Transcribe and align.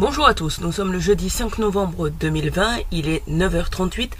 Bonjour 0.00 0.26
à 0.26 0.32
tous, 0.32 0.62
nous 0.62 0.72
sommes 0.72 0.94
le 0.94 0.98
jeudi 0.98 1.28
5 1.28 1.58
novembre 1.58 2.08
2020, 2.08 2.78
il 2.90 3.06
est 3.06 3.22
9h38 3.28 4.12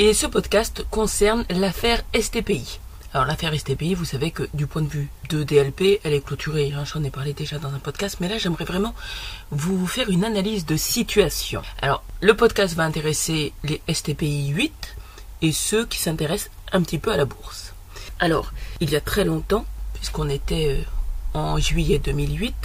et 0.00 0.12
ce 0.12 0.26
podcast 0.26 0.84
concerne 0.90 1.44
l'affaire 1.48 2.02
STPI. 2.12 2.80
Alors 3.14 3.24
l'affaire 3.24 3.56
STPI, 3.56 3.94
vous 3.94 4.04
savez 4.04 4.32
que 4.32 4.48
du 4.52 4.66
point 4.66 4.82
de 4.82 4.88
vue 4.88 5.08
de 5.28 5.44
DLP, 5.44 6.00
elle 6.02 6.14
est 6.14 6.26
clôturée, 6.26 6.72
hein, 6.74 6.82
j'en 6.84 7.04
ai 7.04 7.10
parlé 7.10 7.34
déjà 7.34 7.60
dans 7.60 7.72
un 7.72 7.78
podcast, 7.78 8.16
mais 8.18 8.26
là 8.26 8.36
j'aimerais 8.36 8.64
vraiment 8.64 8.96
vous 9.52 9.86
faire 9.86 10.10
une 10.10 10.24
analyse 10.24 10.66
de 10.66 10.76
situation. 10.76 11.62
Alors 11.82 12.02
le 12.20 12.34
podcast 12.34 12.74
va 12.74 12.82
intéresser 12.82 13.52
les 13.62 13.80
STPI 13.88 14.48
8 14.48 14.96
et 15.42 15.52
ceux 15.52 15.86
qui 15.86 16.00
s'intéressent 16.00 16.50
un 16.72 16.82
petit 16.82 16.98
peu 16.98 17.12
à 17.12 17.16
la 17.16 17.26
bourse. 17.26 17.74
Alors, 18.18 18.52
il 18.80 18.90
y 18.90 18.96
a 18.96 19.00
très 19.00 19.24
longtemps, 19.24 19.66
puisqu'on 19.94 20.30
était 20.30 20.84
euh, 21.34 21.38
en 21.38 21.58
juillet 21.58 22.00
2008, 22.00 22.56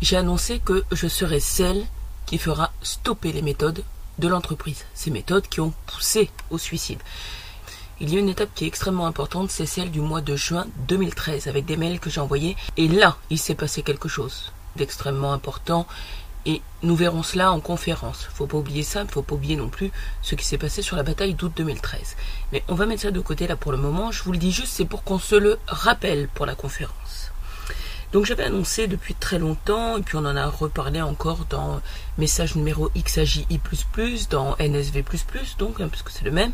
j'ai 0.00 0.16
annoncé 0.16 0.60
que 0.60 0.84
je 0.92 1.08
serais 1.08 1.40
celle 1.40 1.84
qui 2.26 2.38
fera 2.38 2.72
stopper 2.82 3.32
les 3.32 3.42
méthodes 3.42 3.84
de 4.18 4.28
l'entreprise, 4.28 4.84
ces 4.94 5.10
méthodes 5.10 5.48
qui 5.48 5.60
ont 5.60 5.72
poussé 5.86 6.30
au 6.50 6.58
suicide. 6.58 7.00
Il 8.00 8.12
y 8.12 8.16
a 8.16 8.20
une 8.20 8.28
étape 8.28 8.50
qui 8.54 8.64
est 8.64 8.68
extrêmement 8.68 9.06
importante, 9.06 9.50
c'est 9.50 9.66
celle 9.66 9.90
du 9.90 10.00
mois 10.00 10.20
de 10.20 10.34
juin 10.34 10.66
2013, 10.88 11.46
avec 11.46 11.64
des 11.64 11.76
mails 11.76 12.00
que 12.00 12.10
j'ai 12.10 12.20
envoyés, 12.20 12.56
et 12.76 12.88
là, 12.88 13.16
il 13.30 13.38
s'est 13.38 13.54
passé 13.54 13.82
quelque 13.82 14.08
chose 14.08 14.52
d'extrêmement 14.76 15.32
important, 15.32 15.86
et 16.46 16.60
nous 16.82 16.96
verrons 16.96 17.22
cela 17.22 17.52
en 17.52 17.60
conférence. 17.60 18.28
Faut 18.34 18.46
pas 18.46 18.58
oublier 18.58 18.82
ça, 18.82 19.04
faut 19.06 19.22
pas 19.22 19.34
oublier 19.34 19.56
non 19.56 19.68
plus 19.68 19.90
ce 20.22 20.34
qui 20.34 20.44
s'est 20.44 20.58
passé 20.58 20.82
sur 20.82 20.96
la 20.96 21.02
bataille 21.02 21.34
d'août 21.34 21.52
2013. 21.56 22.16
Mais 22.52 22.62
on 22.68 22.74
va 22.74 22.86
mettre 22.86 23.02
ça 23.02 23.10
de 23.10 23.20
côté 23.20 23.46
là 23.46 23.56
pour 23.56 23.72
le 23.72 23.78
moment, 23.78 24.10
je 24.10 24.22
vous 24.24 24.32
le 24.32 24.38
dis 24.38 24.52
juste, 24.52 24.72
c'est 24.72 24.84
pour 24.84 25.04
qu'on 25.04 25.18
se 25.18 25.36
le 25.36 25.58
rappelle 25.66 26.28
pour 26.28 26.46
la 26.46 26.54
conférence. 26.54 27.30
Donc 28.14 28.26
j'avais 28.26 28.44
annoncé 28.44 28.86
depuis 28.86 29.12
très 29.12 29.40
longtemps, 29.40 29.96
et 29.96 30.02
puis 30.02 30.14
on 30.14 30.24
en 30.24 30.36
a 30.36 30.46
reparlé 30.46 31.02
encore 31.02 31.46
dans 31.50 31.80
message 32.16 32.54
numéro 32.54 32.88
XAJI++, 32.96 33.58
dans 34.30 34.54
NSV++, 34.60 35.04
donc, 35.58 35.80
hein, 35.80 35.88
puisque 35.90 36.10
c'est 36.10 36.24
le 36.24 36.30
même, 36.30 36.52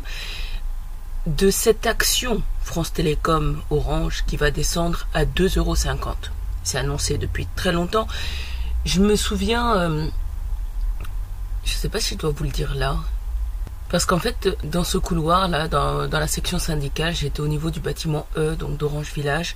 de 1.27 1.51
cette 1.51 1.85
action 1.85 2.41
France 2.63 2.93
Télécom 2.93 3.61
Orange 3.69 4.23
qui 4.25 4.37
va 4.37 4.49
descendre 4.49 5.07
à 5.13 5.25
2,50€. 5.25 6.15
C'est 6.63 6.79
annoncé 6.79 7.19
depuis 7.19 7.45
très 7.55 7.71
longtemps. 7.71 8.07
Je 8.83 8.99
me 8.99 9.15
souviens, 9.15 9.77
euh, 9.77 10.07
je 11.63 11.73
ne 11.73 11.77
sais 11.77 11.89
pas 11.89 11.99
si 11.99 12.15
je 12.15 12.19
dois 12.19 12.31
vous 12.31 12.43
le 12.43 12.49
dire 12.49 12.73
là, 12.73 12.97
parce 13.89 14.05
qu'en 14.05 14.17
fait, 14.17 14.49
dans 14.63 14.83
ce 14.83 14.97
couloir 14.97 15.47
là, 15.47 15.67
dans 15.67 16.07
la 16.09 16.27
section 16.27 16.57
syndicale, 16.57 17.13
j'étais 17.13 17.41
au 17.41 17.47
niveau 17.47 17.69
du 17.69 17.81
bâtiment 17.81 18.25
E, 18.35 18.55
donc 18.55 18.77
d'Orange 18.77 19.13
Village, 19.13 19.55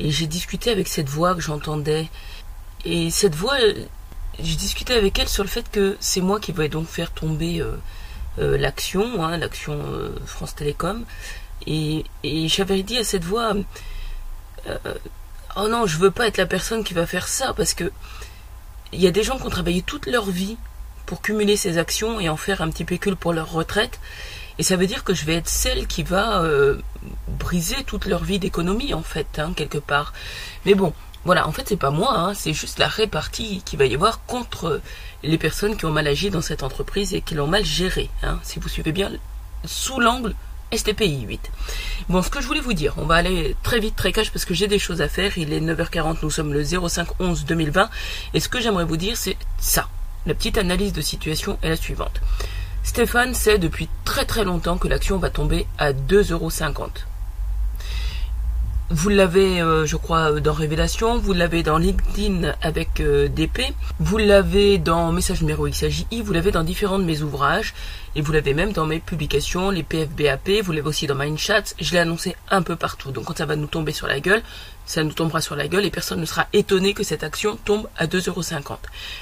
et 0.00 0.10
j'ai 0.10 0.26
discuté 0.26 0.70
avec 0.70 0.88
cette 0.88 1.08
voix 1.08 1.34
que 1.34 1.40
j'entendais. 1.40 2.08
Et 2.84 3.10
cette 3.10 3.34
voix, 3.34 3.58
j'ai 4.38 4.56
discuté 4.56 4.94
avec 4.94 5.18
elle 5.18 5.28
sur 5.28 5.42
le 5.42 5.48
fait 5.48 5.68
que 5.70 5.96
c'est 6.00 6.20
moi 6.20 6.40
qui 6.40 6.52
vais 6.52 6.68
donc 6.68 6.86
faire 6.86 7.10
tomber 7.10 7.60
euh, 7.60 7.72
euh, 8.38 8.56
l'action, 8.56 9.24
hein, 9.24 9.36
l'action 9.36 9.74
euh, 9.74 10.10
France 10.26 10.54
Télécom. 10.54 11.04
Et, 11.66 12.04
et 12.22 12.48
j'avais 12.48 12.82
dit 12.82 12.98
à 12.98 13.04
cette 13.04 13.24
voix, 13.24 13.54
oh 15.56 15.68
non, 15.68 15.86
je 15.86 15.98
veux 15.98 16.10
pas 16.10 16.28
être 16.28 16.36
la 16.36 16.46
personne 16.46 16.84
qui 16.84 16.94
va 16.94 17.06
faire 17.06 17.26
ça 17.26 17.52
parce 17.52 17.74
que 17.74 17.90
il 18.92 19.00
y 19.00 19.06
a 19.06 19.10
des 19.10 19.22
gens 19.22 19.36
qui 19.38 19.44
ont 19.44 19.50
travaillé 19.50 19.82
toute 19.82 20.06
leur 20.06 20.30
vie 20.30 20.56
pour 21.04 21.20
cumuler 21.20 21.56
ces 21.56 21.78
actions 21.78 22.20
et 22.20 22.28
en 22.28 22.36
faire 22.36 22.62
un 22.62 22.70
petit 22.70 22.84
pécule 22.84 23.16
pour 23.16 23.32
leur 23.32 23.50
retraite. 23.50 23.98
Et 24.58 24.62
ça 24.62 24.76
veut 24.76 24.86
dire 24.86 25.04
que 25.04 25.14
je 25.14 25.24
vais 25.24 25.34
être 25.34 25.48
celle 25.48 25.86
qui 25.86 26.02
va 26.02 26.42
briser 27.28 27.84
toute 27.84 28.06
leur 28.06 28.24
vie 28.24 28.38
d'économie 28.38 28.94
en 28.94 29.02
fait, 29.02 29.38
hein, 29.38 29.52
quelque 29.54 29.78
part. 29.78 30.12
Mais 30.66 30.74
bon, 30.74 30.92
voilà, 31.24 31.46
en 31.46 31.52
fait 31.52 31.68
c'est 31.68 31.76
pas 31.76 31.90
moi, 31.90 32.16
hein, 32.16 32.34
c'est 32.34 32.52
juste 32.52 32.78
la 32.78 32.88
répartie 32.88 33.62
qu'il 33.64 33.78
va 33.78 33.86
y 33.86 33.94
avoir 33.94 34.24
contre 34.26 34.80
les 35.22 35.38
personnes 35.38 35.76
qui 35.76 35.84
ont 35.84 35.90
mal 35.90 36.06
agi 36.06 36.30
dans 36.30 36.42
cette 36.42 36.62
entreprise 36.62 37.14
et 37.14 37.20
qui 37.20 37.34
l'ont 37.34 37.46
mal 37.46 37.64
géré. 37.64 38.10
Hein, 38.22 38.38
si 38.42 38.58
vous 38.58 38.68
suivez 38.68 38.92
bien 38.92 39.12
sous 39.64 40.00
l'angle 40.00 40.34
STPI 40.72 41.22
8. 41.22 41.50
Bon, 42.08 42.22
ce 42.22 42.28
que 42.28 42.40
je 42.40 42.46
voulais 42.46 42.60
vous 42.60 42.74
dire, 42.74 42.94
on 42.98 43.06
va 43.06 43.16
aller 43.16 43.56
très 43.62 43.80
vite, 43.80 43.96
très 43.96 44.12
cash, 44.12 44.30
parce 44.30 44.44
que 44.44 44.54
j'ai 44.54 44.68
des 44.68 44.78
choses 44.78 45.00
à 45.00 45.08
faire. 45.08 45.38
Il 45.38 45.52
est 45.52 45.60
9h40, 45.60 46.18
nous 46.22 46.30
sommes 46.30 46.52
le 46.52 46.62
05 46.62 47.08
11 47.18 47.46
2020. 47.46 47.88
Et 48.34 48.40
ce 48.40 48.48
que 48.48 48.60
j'aimerais 48.60 48.84
vous 48.84 48.98
dire, 48.98 49.16
c'est 49.16 49.36
ça. 49.58 49.88
La 50.26 50.34
petite 50.34 50.58
analyse 50.58 50.92
de 50.92 51.00
situation 51.00 51.58
est 51.62 51.70
la 51.70 51.76
suivante. 51.76 52.20
Stéphane 52.88 53.34
sait 53.34 53.58
depuis 53.58 53.86
très 54.06 54.24
très 54.24 54.44
longtemps 54.44 54.78
que 54.78 54.88
l'action 54.88 55.18
va 55.18 55.28
tomber 55.28 55.66
à 55.76 55.92
2,50€. 55.92 56.88
Vous 58.88 59.10
l'avez, 59.10 59.60
euh, 59.60 59.84
je 59.84 59.96
crois, 59.96 60.40
dans 60.40 60.54
Révélation, 60.54 61.18
vous 61.18 61.34
l'avez 61.34 61.62
dans 61.62 61.76
LinkedIn 61.76 62.54
avec 62.62 63.00
euh, 63.00 63.28
DP, 63.28 63.74
vous 64.00 64.16
l'avez 64.16 64.78
dans 64.78 65.12
Message 65.12 65.42
numéro 65.42 65.68
XAJI, 65.68 66.22
vous 66.22 66.32
l'avez 66.32 66.50
dans 66.50 66.64
différents 66.64 66.98
de 66.98 67.04
mes 67.04 67.20
ouvrages, 67.20 67.74
et 68.16 68.22
vous 68.22 68.32
l'avez 68.32 68.54
même 68.54 68.72
dans 68.72 68.86
mes 68.86 69.00
publications, 69.00 69.68
les 69.70 69.82
PFBAP, 69.82 70.62
vous 70.62 70.72
l'avez 70.72 70.88
aussi 70.88 71.06
dans 71.06 71.14
Mindchat, 71.14 71.74
je 71.78 71.92
l'ai 71.92 71.98
annoncé 71.98 72.36
un 72.50 72.62
peu 72.62 72.74
partout. 72.74 73.10
Donc 73.12 73.26
quand 73.26 73.36
ça 73.36 73.44
va 73.44 73.54
nous 73.54 73.66
tomber 73.66 73.92
sur 73.92 74.06
la 74.06 74.18
gueule, 74.18 74.42
ça 74.86 75.04
nous 75.04 75.12
tombera 75.12 75.42
sur 75.42 75.56
la 75.56 75.68
gueule 75.68 75.84
et 75.84 75.90
personne 75.90 76.20
ne 76.20 76.24
sera 76.24 76.46
étonné 76.54 76.94
que 76.94 77.02
cette 77.02 77.22
action 77.22 77.58
tombe 77.66 77.86
à 77.98 78.06
2,50€. 78.06 78.78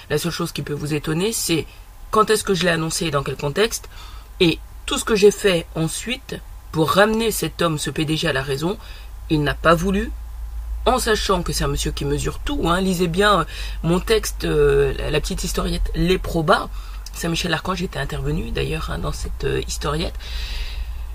La 0.08 0.18
seule 0.18 0.30
chose 0.30 0.52
qui 0.52 0.62
peut 0.62 0.72
vous 0.72 0.94
étonner, 0.94 1.32
c'est 1.32 1.66
quand 2.10 2.30
est-ce 2.30 2.44
que 2.44 2.54
je 2.54 2.64
l'ai 2.64 2.70
annoncé 2.70 3.06
et 3.06 3.10
dans 3.10 3.22
quel 3.22 3.36
contexte, 3.36 3.88
et 4.40 4.58
tout 4.86 4.98
ce 4.98 5.04
que 5.04 5.16
j'ai 5.16 5.30
fait 5.30 5.66
ensuite 5.74 6.36
pour 6.72 6.90
ramener 6.90 7.30
cet 7.30 7.62
homme, 7.62 7.78
ce 7.78 7.90
PDG 7.90 8.28
à 8.28 8.32
la 8.32 8.42
raison, 8.42 8.78
il 9.30 9.42
n'a 9.42 9.54
pas 9.54 9.74
voulu, 9.74 10.12
en 10.84 10.98
sachant 10.98 11.42
que 11.42 11.52
c'est 11.52 11.64
un 11.64 11.68
monsieur 11.68 11.90
qui 11.90 12.04
mesure 12.04 12.38
tout. 12.38 12.68
Hein, 12.68 12.80
lisez 12.80 13.08
bien 13.08 13.40
euh, 13.40 13.44
mon 13.82 13.98
texte, 13.98 14.44
euh, 14.44 14.94
la 15.10 15.20
petite 15.20 15.42
historiette 15.42 15.90
Les 15.94 16.18
Probas. 16.18 16.68
Saint-Michel 17.12 17.52
Archange 17.54 17.82
était 17.82 17.98
intervenu 17.98 18.50
d'ailleurs 18.50 18.90
hein, 18.90 18.98
dans 18.98 19.12
cette 19.12 19.44
euh, 19.44 19.62
historiette. 19.66 20.14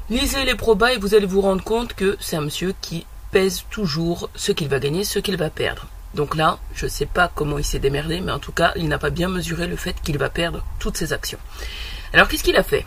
Lisez 0.09 0.43
les 0.43 0.55
probas 0.55 0.93
et 0.93 0.97
vous 0.97 1.15
allez 1.15 1.25
vous 1.25 1.39
rendre 1.39 1.63
compte 1.63 1.93
que 1.93 2.17
c'est 2.19 2.35
un 2.35 2.41
monsieur 2.41 2.73
qui 2.81 3.05
pèse 3.31 3.63
toujours 3.69 4.29
ce 4.35 4.51
qu'il 4.51 4.67
va 4.67 4.79
gagner, 4.79 5.05
ce 5.05 5.19
qu'il 5.19 5.37
va 5.37 5.49
perdre. 5.49 5.87
Donc 6.13 6.35
là, 6.35 6.59
je 6.73 6.85
ne 6.85 6.89
sais 6.89 7.05
pas 7.05 7.31
comment 7.33 7.57
il 7.57 7.63
s'est 7.63 7.79
démerdé, 7.79 8.19
mais 8.19 8.31
en 8.31 8.39
tout 8.39 8.51
cas, 8.51 8.73
il 8.75 8.87
n'a 8.87 8.97
pas 8.97 9.09
bien 9.09 9.29
mesuré 9.29 9.67
le 9.67 9.75
fait 9.75 9.95
qu'il 10.01 10.17
va 10.17 10.29
perdre 10.29 10.63
toutes 10.79 10.97
ses 10.97 11.13
actions. 11.13 11.39
Alors 12.13 12.27
qu'est-ce 12.27 12.43
qu'il 12.43 12.57
a 12.57 12.63
fait? 12.63 12.85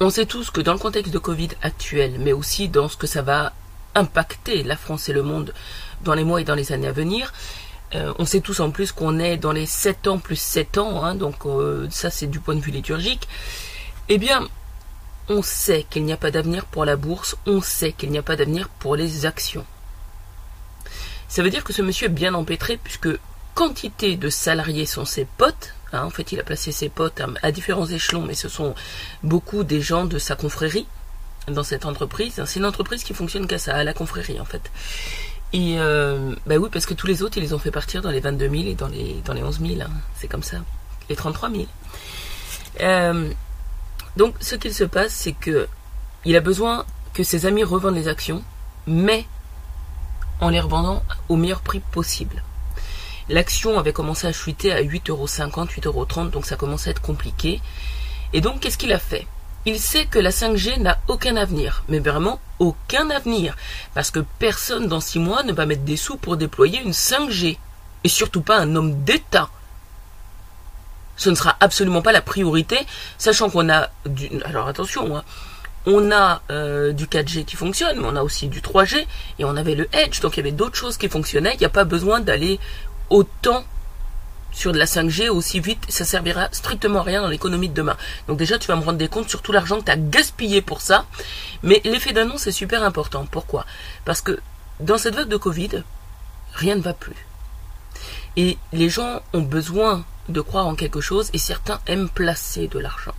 On 0.00 0.10
sait 0.10 0.26
tous 0.26 0.50
que 0.50 0.60
dans 0.60 0.74
le 0.74 0.78
contexte 0.78 1.12
de 1.12 1.18
Covid 1.18 1.48
actuel, 1.62 2.16
mais 2.20 2.32
aussi 2.32 2.68
dans 2.68 2.88
ce 2.88 2.96
que 2.96 3.06
ça 3.06 3.22
va 3.22 3.52
impacter 3.94 4.62
la 4.62 4.76
France 4.76 5.08
et 5.08 5.12
le 5.12 5.22
monde 5.22 5.52
dans 6.02 6.14
les 6.14 6.24
mois 6.24 6.40
et 6.40 6.44
dans 6.44 6.54
les 6.54 6.72
années 6.72 6.86
à 6.86 6.92
venir. 6.92 7.32
Euh, 7.94 8.12
on 8.18 8.26
sait 8.26 8.40
tous 8.40 8.60
en 8.60 8.70
plus 8.70 8.92
qu'on 8.92 9.18
est 9.18 9.38
dans 9.38 9.52
les 9.52 9.66
7 9.66 10.08
ans 10.08 10.18
plus 10.18 10.36
7 10.36 10.78
ans, 10.78 11.02
hein, 11.04 11.14
donc 11.14 11.46
euh, 11.46 11.88
ça 11.90 12.10
c'est 12.10 12.26
du 12.26 12.38
point 12.38 12.54
de 12.54 12.60
vue 12.60 12.70
liturgique. 12.70 13.26
Eh 14.10 14.18
bien, 14.18 14.46
on 15.28 15.42
sait 15.42 15.86
qu'il 15.88 16.04
n'y 16.04 16.12
a 16.12 16.16
pas 16.16 16.30
d'avenir 16.30 16.66
pour 16.66 16.84
la 16.84 16.96
bourse, 16.96 17.36
on 17.46 17.60
sait 17.62 17.92
qu'il 17.92 18.10
n'y 18.10 18.18
a 18.18 18.22
pas 18.22 18.36
d'avenir 18.36 18.68
pour 18.68 18.94
les 18.94 19.26
actions. 19.26 19.64
Ça 21.28 21.42
veut 21.42 21.50
dire 21.50 21.64
que 21.64 21.72
ce 21.72 21.82
monsieur 21.82 22.06
est 22.06 22.10
bien 22.10 22.34
empêtré 22.34 22.78
puisque 22.82 23.08
quantité 23.54 24.16
de 24.16 24.30
salariés 24.30 24.86
sont 24.86 25.04
ses 25.04 25.24
potes. 25.24 25.74
Hein, 25.92 26.04
en 26.04 26.10
fait, 26.10 26.32
il 26.32 26.40
a 26.40 26.42
placé 26.42 26.72
ses 26.72 26.88
potes 26.88 27.20
à 27.42 27.52
différents 27.52 27.86
échelons, 27.86 28.22
mais 28.22 28.34
ce 28.34 28.48
sont 28.48 28.74
beaucoup 29.22 29.64
des 29.64 29.80
gens 29.80 30.04
de 30.04 30.18
sa 30.18 30.36
confrérie 30.36 30.86
dans 31.48 31.62
cette 31.62 31.86
entreprise. 31.86 32.42
C'est 32.46 32.58
une 32.58 32.66
entreprise 32.66 33.04
qui 33.04 33.14
fonctionne 33.14 33.46
qu'à 33.46 33.58
ça, 33.58 33.74
à 33.74 33.84
la 33.84 33.94
confrérie 33.94 34.40
en 34.40 34.44
fait. 34.44 34.70
Et 35.52 35.76
euh, 35.78 36.34
bah 36.46 36.56
oui, 36.56 36.68
parce 36.70 36.86
que 36.86 36.94
tous 36.94 37.06
les 37.06 37.22
autres, 37.22 37.38
ils 37.38 37.42
les 37.42 37.54
ont 37.54 37.58
fait 37.58 37.70
partir 37.70 38.02
dans 38.02 38.10
les 38.10 38.20
22 38.20 38.48
000 38.48 38.62
et 38.64 38.74
dans 38.74 38.88
les, 38.88 39.16
dans 39.24 39.32
les 39.32 39.42
11 39.42 39.60
000. 39.60 39.80
Hein. 39.80 39.90
C'est 40.16 40.28
comme 40.28 40.42
ça. 40.42 40.58
Les 41.08 41.16
33 41.16 41.50
000. 41.50 41.64
Euh, 42.80 43.30
donc, 44.16 44.34
ce 44.40 44.56
qu'il 44.56 44.74
se 44.74 44.84
passe, 44.84 45.12
c'est 45.12 45.32
que 45.32 45.68
il 46.24 46.36
a 46.36 46.40
besoin 46.40 46.84
que 47.14 47.22
ses 47.22 47.46
amis 47.46 47.64
revendent 47.64 47.94
les 47.94 48.08
actions, 48.08 48.42
mais 48.86 49.24
en 50.40 50.50
les 50.50 50.60
revendant 50.60 51.02
au 51.28 51.36
meilleur 51.36 51.60
prix 51.60 51.80
possible. 51.80 52.42
L'action 53.28 53.78
avait 53.78 53.92
commencé 53.92 54.26
à 54.26 54.32
chuter 54.32 54.72
à 54.72 54.82
8,50€, 54.82 55.68
8,30€, 55.80 56.30
donc 56.30 56.46
ça 56.46 56.56
commençait 56.56 56.88
à 56.88 56.92
être 56.92 57.02
compliqué. 57.02 57.60
Et 58.32 58.40
donc, 58.40 58.60
qu'est-ce 58.60 58.78
qu'il 58.78 58.92
a 58.92 58.98
fait? 58.98 59.26
Il 59.66 59.78
sait 59.78 60.06
que 60.06 60.18
la 60.18 60.30
5G 60.30 60.80
n'a 60.80 60.98
aucun 61.08 61.36
avenir, 61.36 61.84
mais 61.88 61.98
vraiment 61.98 62.40
aucun 62.58 63.10
avenir, 63.10 63.54
parce 63.92 64.10
que 64.10 64.20
personne 64.38 64.86
dans 64.86 65.00
six 65.00 65.18
mois 65.18 65.42
ne 65.42 65.52
va 65.52 65.66
mettre 65.66 65.82
des 65.82 65.96
sous 65.96 66.16
pour 66.16 66.36
déployer 66.36 66.80
une 66.80 66.92
5G, 66.92 67.58
et 68.04 68.08
surtout 68.08 68.40
pas 68.40 68.58
un 68.58 68.76
homme 68.76 69.04
d'État. 69.04 69.50
Ce 71.16 71.28
ne 71.28 71.34
sera 71.34 71.56
absolument 71.60 72.00
pas 72.00 72.12
la 72.12 72.22
priorité, 72.22 72.78
sachant 73.18 73.50
qu'on 73.50 73.68
a 73.68 73.88
du... 74.06 74.30
Alors 74.44 74.68
attention, 74.68 75.16
hein, 75.16 75.24
on 75.86 76.10
a 76.10 76.42
euh, 76.50 76.92
du 76.92 77.06
4G 77.06 77.44
qui 77.44 77.56
fonctionne, 77.56 77.98
mais 78.00 78.06
on 78.06 78.16
a 78.16 78.22
aussi 78.22 78.48
du 78.48 78.60
3G, 78.60 79.06
et 79.38 79.44
on 79.44 79.56
avait 79.56 79.74
le 79.74 79.88
Edge, 79.92 80.20
donc 80.20 80.36
il 80.36 80.40
y 80.40 80.40
avait 80.40 80.52
d'autres 80.52 80.76
choses 80.76 80.96
qui 80.96 81.08
fonctionnaient, 81.08 81.54
il 81.54 81.58
n'y 81.58 81.66
a 81.66 81.70
pas 81.70 81.84
besoin 81.84 82.20
d'aller 82.20 82.58
autant 83.10 83.64
sur 84.52 84.72
de 84.72 84.78
la 84.78 84.86
5G 84.86 85.28
aussi 85.28 85.60
vite, 85.60 85.84
ça 85.88 86.04
servira 86.04 86.48
strictement 86.52 87.00
à 87.00 87.02
rien 87.02 87.22
dans 87.22 87.28
l'économie 87.28 87.68
de 87.68 87.74
demain. 87.74 87.96
Donc 88.26 88.38
déjà, 88.38 88.58
tu 88.58 88.66
vas 88.68 88.76
me 88.76 88.84
rendre 88.84 88.98
des 88.98 89.08
comptes 89.08 89.28
sur 89.28 89.42
tout 89.42 89.52
l'argent 89.52 89.78
que 89.78 89.84
tu 89.84 89.90
as 89.90 89.96
gaspillé 89.96 90.62
pour 90.62 90.80
ça. 90.80 91.06
Mais 91.62 91.80
l'effet 91.84 92.12
d'annonce 92.12 92.46
est 92.46 92.52
super 92.52 92.82
important. 92.82 93.26
Pourquoi? 93.30 93.66
Parce 94.04 94.20
que 94.20 94.40
dans 94.80 94.98
cette 94.98 95.14
vague 95.14 95.28
de 95.28 95.36
Covid, 95.36 95.82
rien 96.54 96.76
ne 96.76 96.80
va 96.80 96.94
plus. 96.94 97.26
Et 98.36 98.58
les 98.72 98.88
gens 98.88 99.20
ont 99.32 99.42
besoin 99.42 100.04
de 100.28 100.40
croire 100.40 100.66
en 100.66 100.74
quelque 100.74 101.00
chose 101.00 101.30
et 101.32 101.38
certains 101.38 101.80
aiment 101.86 102.08
placer 102.08 102.68
de 102.68 102.78
l'argent. 102.78 103.14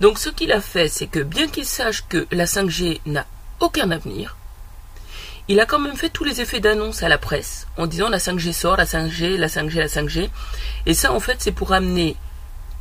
Donc 0.00 0.18
ce 0.18 0.28
qu'il 0.28 0.52
a 0.52 0.60
fait, 0.60 0.88
c'est 0.88 1.06
que 1.06 1.20
bien 1.20 1.48
qu'il 1.48 1.64
sache 1.64 2.04
que 2.08 2.26
la 2.30 2.44
5G 2.44 3.00
n'a 3.06 3.26
aucun 3.60 3.90
avenir, 3.90 4.36
il 5.48 5.60
a 5.60 5.66
quand 5.66 5.78
même 5.78 5.96
fait 5.96 6.10
tous 6.10 6.24
les 6.24 6.40
effets 6.40 6.60
d'annonce 6.60 7.02
à 7.02 7.08
la 7.08 7.18
presse 7.18 7.66
en 7.76 7.86
disant 7.86 8.08
la 8.08 8.18
5G 8.18 8.52
sort, 8.52 8.76
la 8.76 8.84
5G, 8.84 9.36
la 9.36 9.48
5G, 9.48 9.76
la 9.76 9.86
5G. 9.86 10.28
Et 10.86 10.94
ça, 10.94 11.12
en 11.12 11.20
fait, 11.20 11.36
c'est 11.38 11.52
pour 11.52 11.72
amener 11.72 12.16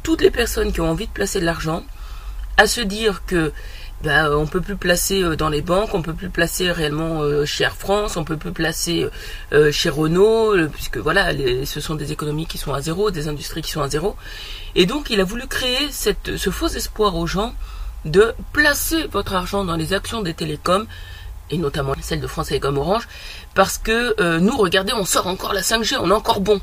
toutes 0.03 0.21
les 0.21 0.31
personnes 0.31 0.71
qui 0.71 0.81
ont 0.81 0.89
envie 0.89 1.07
de 1.07 1.11
placer 1.11 1.39
de 1.39 1.45
l'argent 1.45 1.83
à 2.57 2.67
se 2.67 2.81
dire 2.81 3.23
que 3.25 3.53
ben, 4.03 4.31
on 4.31 4.45
peut 4.45 4.61
plus 4.61 4.75
placer 4.75 5.23
euh, 5.23 5.35
dans 5.35 5.49
les 5.49 5.61
banques, 5.61 5.94
on 5.94 6.03
peut 6.03 6.13
plus 6.13 6.29
placer 6.29 6.71
réellement 6.71 7.21
euh, 7.21 7.45
chez 7.45 7.63
Air 7.63 7.75
France, 7.75 8.15
on 8.15 8.23
peut 8.23 8.38
plus 8.38 8.51
placer 8.51 9.07
euh, 9.53 9.71
chez 9.71 9.89
Renault, 9.89 10.55
puisque 10.71 10.97
voilà, 10.97 11.31
ce 11.65 11.79
sont 11.79 11.95
des 11.95 12.11
économies 12.11 12.45
qui 12.45 12.59
sont 12.59 12.73
à 12.73 12.81
zéro, 12.81 13.09
des 13.09 13.27
industries 13.27 13.63
qui 13.63 13.71
sont 13.71 13.81
à 13.81 13.89
zéro. 13.89 14.15
Et 14.75 14.85
donc, 14.85 15.09
il 15.09 15.19
a 15.19 15.23
voulu 15.23 15.47
créer 15.47 15.89
ce 15.91 16.49
faux 16.51 16.67
espoir 16.67 17.15
aux 17.15 17.25
gens 17.25 17.55
de 18.05 18.35
placer 18.53 19.07
votre 19.07 19.33
argent 19.33 19.65
dans 19.65 19.75
les 19.75 19.94
actions 19.94 20.21
des 20.21 20.35
télécoms, 20.35 20.85
et 21.50 21.57
notamment 21.57 21.93
celle 22.00 22.21
de 22.21 22.27
France 22.27 22.50
Télécom 22.50 22.77
Orange, 22.77 23.07
parce 23.55 23.79
que 23.79 24.38
nous, 24.39 24.55
regardez, 24.57 24.93
on 24.93 25.05
sort 25.05 25.25
encore 25.25 25.53
la 25.53 25.61
5G, 25.61 25.97
on 26.00 26.11
est 26.11 26.13
encore 26.13 26.41
bon. 26.41 26.61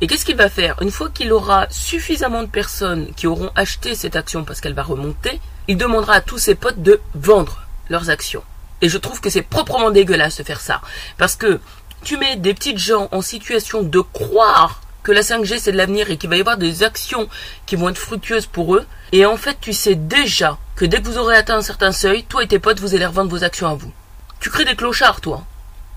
Et 0.00 0.06
qu'est-ce 0.06 0.24
qu'il 0.24 0.36
va 0.36 0.48
faire? 0.48 0.76
Une 0.80 0.90
fois 0.90 1.10
qu'il 1.10 1.32
aura 1.32 1.66
suffisamment 1.70 2.42
de 2.42 2.48
personnes 2.48 3.12
qui 3.14 3.26
auront 3.26 3.50
acheté 3.54 3.94
cette 3.94 4.16
action 4.16 4.44
parce 4.44 4.60
qu'elle 4.60 4.74
va 4.74 4.82
remonter, 4.82 5.40
il 5.68 5.76
demandera 5.76 6.14
à 6.14 6.20
tous 6.20 6.38
ses 6.38 6.54
potes 6.54 6.82
de 6.82 7.00
vendre 7.14 7.62
leurs 7.88 8.10
actions. 8.10 8.42
Et 8.82 8.88
je 8.88 8.98
trouve 8.98 9.20
que 9.20 9.30
c'est 9.30 9.42
proprement 9.42 9.90
dégueulasse 9.90 10.38
de 10.38 10.42
faire 10.42 10.60
ça. 10.60 10.80
Parce 11.16 11.36
que 11.36 11.60
tu 12.04 12.16
mets 12.16 12.36
des 12.36 12.54
petites 12.54 12.78
gens 12.78 13.08
en 13.10 13.22
situation 13.22 13.82
de 13.82 14.00
croire 14.00 14.80
que 15.02 15.12
la 15.12 15.22
5G 15.22 15.58
c'est 15.58 15.72
de 15.72 15.76
l'avenir 15.76 16.10
et 16.10 16.16
qu'il 16.16 16.28
va 16.28 16.36
y 16.36 16.40
avoir 16.40 16.56
des 16.56 16.82
actions 16.82 17.28
qui 17.64 17.76
vont 17.76 17.88
être 17.88 17.98
fructueuses 17.98 18.46
pour 18.46 18.74
eux. 18.74 18.84
Et 19.12 19.24
en 19.24 19.36
fait, 19.36 19.56
tu 19.60 19.72
sais 19.72 19.94
déjà 19.94 20.58
que 20.74 20.84
dès 20.84 21.00
que 21.00 21.06
vous 21.06 21.18
aurez 21.18 21.36
atteint 21.36 21.56
un 21.56 21.62
certain 21.62 21.92
seuil, 21.92 22.24
toi 22.24 22.42
et 22.42 22.48
tes 22.48 22.58
potes, 22.58 22.80
vous 22.80 22.94
allez 22.94 23.06
revendre 23.06 23.30
vos 23.30 23.44
actions 23.44 23.68
à 23.68 23.74
vous. 23.74 23.92
Tu 24.40 24.50
crées 24.50 24.64
des 24.64 24.76
clochards, 24.76 25.20
toi. 25.20 25.44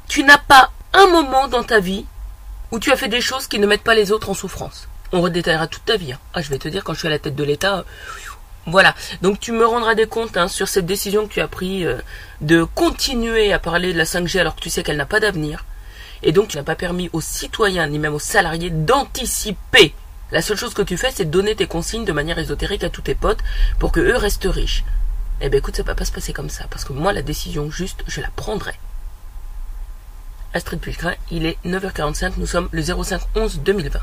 Tu 0.07 0.23
n'as 0.23 0.37
pas 0.37 0.71
un 0.93 1.07
moment 1.07 1.47
dans 1.47 1.63
ta 1.63 1.79
vie 1.79 2.05
où 2.71 2.79
tu 2.79 2.91
as 2.91 2.95
fait 2.95 3.07
des 3.07 3.21
choses 3.21 3.47
qui 3.47 3.59
ne 3.59 3.67
mettent 3.67 3.83
pas 3.83 3.95
les 3.95 4.11
autres 4.11 4.29
en 4.29 4.33
souffrance. 4.33 4.87
On 5.11 5.21
redétaillera 5.21 5.67
toute 5.67 5.85
ta 5.85 5.97
vie. 5.97 6.13
Hein. 6.13 6.19
Ah, 6.33 6.41
je 6.41 6.49
vais 6.49 6.59
te 6.59 6.67
dire, 6.67 6.83
quand 6.83 6.93
je 6.93 6.99
suis 6.99 7.07
à 7.07 7.11
la 7.11 7.19
tête 7.19 7.35
de 7.35 7.43
l'État, 7.43 7.83
voilà, 8.69 8.95
donc 9.21 9.39
tu 9.39 9.51
me 9.51 9.65
rendras 9.65 9.95
des 9.95 10.07
comptes 10.07 10.37
hein, 10.37 10.47
sur 10.47 10.67
cette 10.67 10.85
décision 10.85 11.27
que 11.27 11.33
tu 11.33 11.41
as 11.41 11.47
prise 11.47 11.85
euh, 11.85 11.97
de 12.41 12.63
continuer 12.63 13.51
à 13.53 13.59
parler 13.59 13.93
de 13.93 13.97
la 13.97 14.05
5G 14.05 14.39
alors 14.39 14.55
que 14.55 14.61
tu 14.61 14.69
sais 14.69 14.83
qu'elle 14.83 14.97
n'a 14.97 15.05
pas 15.05 15.19
d'avenir. 15.19 15.65
Et 16.21 16.31
donc 16.31 16.49
tu 16.49 16.57
n'as 16.57 16.63
pas 16.63 16.75
permis 16.75 17.09
aux 17.13 17.21
citoyens 17.21 17.87
ni 17.87 17.99
même 17.99 18.13
aux 18.13 18.19
salariés 18.19 18.69
d'anticiper. 18.69 19.93
La 20.31 20.41
seule 20.41 20.57
chose 20.57 20.73
que 20.73 20.81
tu 20.81 20.97
fais, 20.97 21.11
c'est 21.11 21.25
donner 21.25 21.55
tes 21.55 21.67
consignes 21.67 22.05
de 22.05 22.11
manière 22.11 22.37
ésotérique 22.37 22.83
à 22.83 22.89
tous 22.89 23.01
tes 23.01 23.15
potes 23.15 23.39
pour 23.79 23.91
que 23.91 23.99
eux 23.99 24.17
restent 24.17 24.47
riches. 24.49 24.83
Eh 25.41 25.49
bien 25.49 25.59
écoute, 25.59 25.77
ça 25.77 25.83
va 25.83 25.95
pas 25.95 26.05
se 26.05 26.11
passer 26.11 26.33
comme 26.33 26.49
ça, 26.49 26.65
parce 26.69 26.83
que 26.83 26.93
moi 26.93 27.13
la 27.13 27.21
décision 27.21 27.71
juste, 27.71 28.03
je 28.07 28.21
la 28.21 28.29
prendrai. 28.35 28.73
Astrid 30.53 30.79
Pulcrin, 30.79 31.13
il 31.31 31.45
est 31.45 31.57
9h45, 31.65 32.33
nous 32.37 32.47
sommes 32.47 32.69
le 32.71 32.81
05 32.81 33.21
11 33.35 33.61
2020. 33.61 33.99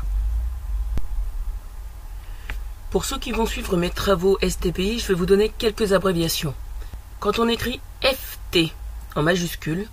Pour 2.89 3.03
ceux 3.03 3.19
qui 3.19 3.33
vont 3.33 3.45
suivre 3.45 3.75
mes 3.75 3.89
travaux 3.89 4.37
STPI, 4.41 4.99
je 4.99 5.07
vais 5.07 5.13
vous 5.13 5.25
donner 5.25 5.49
quelques 5.49 5.91
abréviations. 5.91 6.53
Quand 7.19 7.37
on 7.37 7.49
écrit 7.49 7.81
FT 8.01 8.71
en 9.15 9.23
majuscule, 9.23 9.89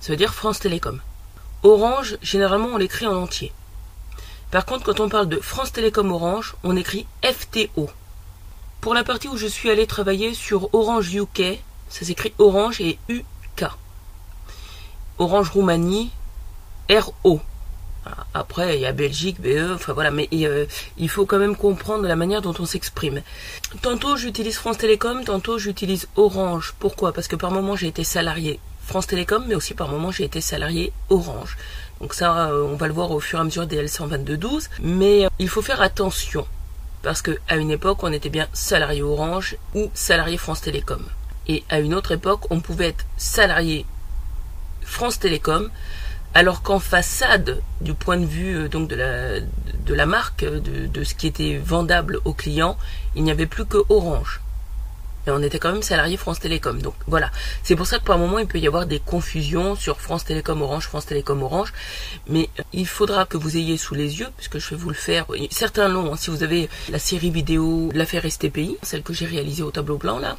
ça 0.00 0.12
veut 0.12 0.18
dire 0.18 0.34
France 0.34 0.60
Télécom. 0.60 1.00
Orange, 1.62 2.18
généralement, 2.20 2.68
on 2.74 2.76
l'écrit 2.76 3.06
en 3.06 3.16
entier. 3.16 3.50
Par 4.50 4.66
contre, 4.66 4.84
quand 4.84 5.00
on 5.00 5.08
parle 5.08 5.28
de 5.30 5.40
France 5.40 5.72
Télécom 5.72 6.12
Orange, 6.12 6.54
on 6.64 6.76
écrit 6.76 7.06
FTO. 7.24 7.88
Pour 8.82 8.92
la 8.92 9.04
partie 9.04 9.28
où 9.28 9.38
je 9.38 9.46
suis 9.46 9.70
allé 9.70 9.86
travailler 9.86 10.34
sur 10.34 10.68
Orange 10.74 11.14
UK, 11.14 11.58
ça 11.88 12.04
s'écrit 12.04 12.34
Orange 12.38 12.78
et 12.82 12.98
UK. 13.08 13.64
Orange 15.16 15.48
Roumanie, 15.48 16.10
RO. 16.90 17.40
Après, 18.34 18.76
il 18.76 18.80
y 18.80 18.86
a 18.86 18.92
Belgique, 18.92 19.40
BE, 19.40 19.72
enfin 19.74 19.92
voilà, 19.92 20.10
mais 20.10 20.28
euh, 20.32 20.66
il 20.98 21.08
faut 21.08 21.24
quand 21.24 21.38
même 21.38 21.56
comprendre 21.56 22.06
la 22.06 22.16
manière 22.16 22.42
dont 22.42 22.54
on 22.58 22.66
s'exprime. 22.66 23.22
Tantôt 23.80 24.16
j'utilise 24.16 24.56
France 24.56 24.78
Télécom, 24.78 25.24
tantôt 25.24 25.58
j'utilise 25.58 26.08
Orange. 26.16 26.74
Pourquoi? 26.78 27.12
Parce 27.12 27.28
que 27.28 27.36
par 27.36 27.50
moment 27.50 27.76
j'ai 27.76 27.86
été 27.86 28.04
salarié 28.04 28.60
France 28.84 29.06
Télécom, 29.06 29.44
mais 29.46 29.54
aussi 29.54 29.74
par 29.74 29.88
moment 29.88 30.10
j'ai 30.10 30.24
été 30.24 30.40
salarié 30.40 30.92
Orange. 31.10 31.56
Donc 32.00 32.12
ça, 32.12 32.48
euh, 32.48 32.64
on 32.64 32.76
va 32.76 32.86
le 32.86 32.92
voir 32.92 33.10
au 33.12 33.20
fur 33.20 33.38
et 33.38 33.42
à 33.42 33.44
mesure 33.44 33.66
des 33.66 33.82
L122.12. 33.82 34.68
Mais 34.82 35.24
euh, 35.24 35.28
il 35.38 35.48
faut 35.48 35.62
faire 35.62 35.80
attention. 35.80 36.46
Parce 37.02 37.22
qu'à 37.22 37.56
une 37.56 37.70
époque, 37.70 38.02
on 38.02 38.12
était 38.12 38.30
bien 38.30 38.48
salarié 38.52 39.02
Orange 39.02 39.56
ou 39.74 39.90
salarié 39.94 40.36
France 40.38 40.62
Télécom. 40.62 41.04
Et 41.46 41.62
à 41.68 41.78
une 41.78 41.94
autre 41.94 42.12
époque, 42.12 42.50
on 42.50 42.60
pouvait 42.60 42.88
être 42.88 43.04
salarié 43.16 43.86
France 44.82 45.18
Télécom 45.18 45.70
alors 46.34 46.62
qu'en 46.62 46.80
façade, 46.80 47.62
du 47.80 47.94
point 47.94 48.16
de 48.16 48.26
vue 48.26 48.56
euh, 48.56 48.68
donc 48.68 48.88
de 48.88 48.96
la, 48.96 49.40
de 49.40 49.94
la 49.94 50.06
marque, 50.06 50.44
de, 50.44 50.86
de, 50.86 51.04
ce 51.04 51.14
qui 51.14 51.26
était 51.28 51.58
vendable 51.58 52.20
aux 52.24 52.34
clients, 52.34 52.76
il 53.14 53.22
n'y 53.22 53.30
avait 53.30 53.46
plus 53.46 53.64
que 53.64 53.78
Orange. 53.88 54.40
Et 55.26 55.30
on 55.30 55.42
était 55.42 55.58
quand 55.58 55.72
même 55.72 55.82
salarié 55.82 56.16
France 56.16 56.40
Télécom. 56.40 56.82
Donc 56.82 56.94
voilà. 57.06 57.30
C'est 57.62 57.76
pour 57.76 57.86
ça 57.86 57.98
que 57.98 58.04
par 58.04 58.18
moment 58.18 58.38
il 58.38 58.46
peut 58.46 58.58
y 58.58 58.66
avoir 58.66 58.86
des 58.86 59.00
confusions 59.00 59.74
sur 59.74 60.00
France 60.00 60.24
Télécom 60.24 60.60
Orange, 60.60 60.84
France 60.84 61.06
Télécom 61.06 61.42
Orange. 61.42 61.72
Mais 62.28 62.50
euh, 62.58 62.62
il 62.72 62.86
faudra 62.86 63.24
que 63.24 63.36
vous 63.36 63.56
ayez 63.56 63.76
sous 63.76 63.94
les 63.94 64.20
yeux, 64.20 64.28
puisque 64.36 64.58
je 64.58 64.70
vais 64.70 64.76
vous 64.76 64.90
le 64.90 64.94
faire. 64.94 65.26
Certains 65.50 65.88
l'ont. 65.88 66.12
Hein, 66.12 66.16
si 66.16 66.30
vous 66.30 66.42
avez 66.42 66.68
la 66.90 66.98
série 66.98 67.30
vidéo 67.30 67.90
l'affaire 67.94 68.30
STPI, 68.30 68.76
celle 68.82 69.02
que 69.02 69.14
j'ai 69.14 69.26
réalisée 69.26 69.62
au 69.62 69.70
tableau 69.70 69.96
blanc 69.96 70.18
là, 70.18 70.36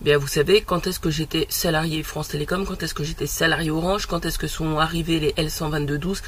Bien, 0.00 0.16
vous 0.16 0.28
savez, 0.28 0.62
quand 0.62 0.86
est-ce 0.86 0.98
que 0.98 1.10
j'étais 1.10 1.46
salarié 1.50 2.02
France 2.02 2.28
Télécom, 2.28 2.64
quand 2.64 2.82
est-ce 2.82 2.94
que 2.94 3.04
j'étais 3.04 3.26
salarié 3.26 3.70
Orange, 3.70 4.06
quand 4.06 4.24
est-ce 4.24 4.38
que 4.38 4.46
sont 4.46 4.78
arrivés 4.78 5.20
les 5.20 5.32
L122.12. 5.32 6.22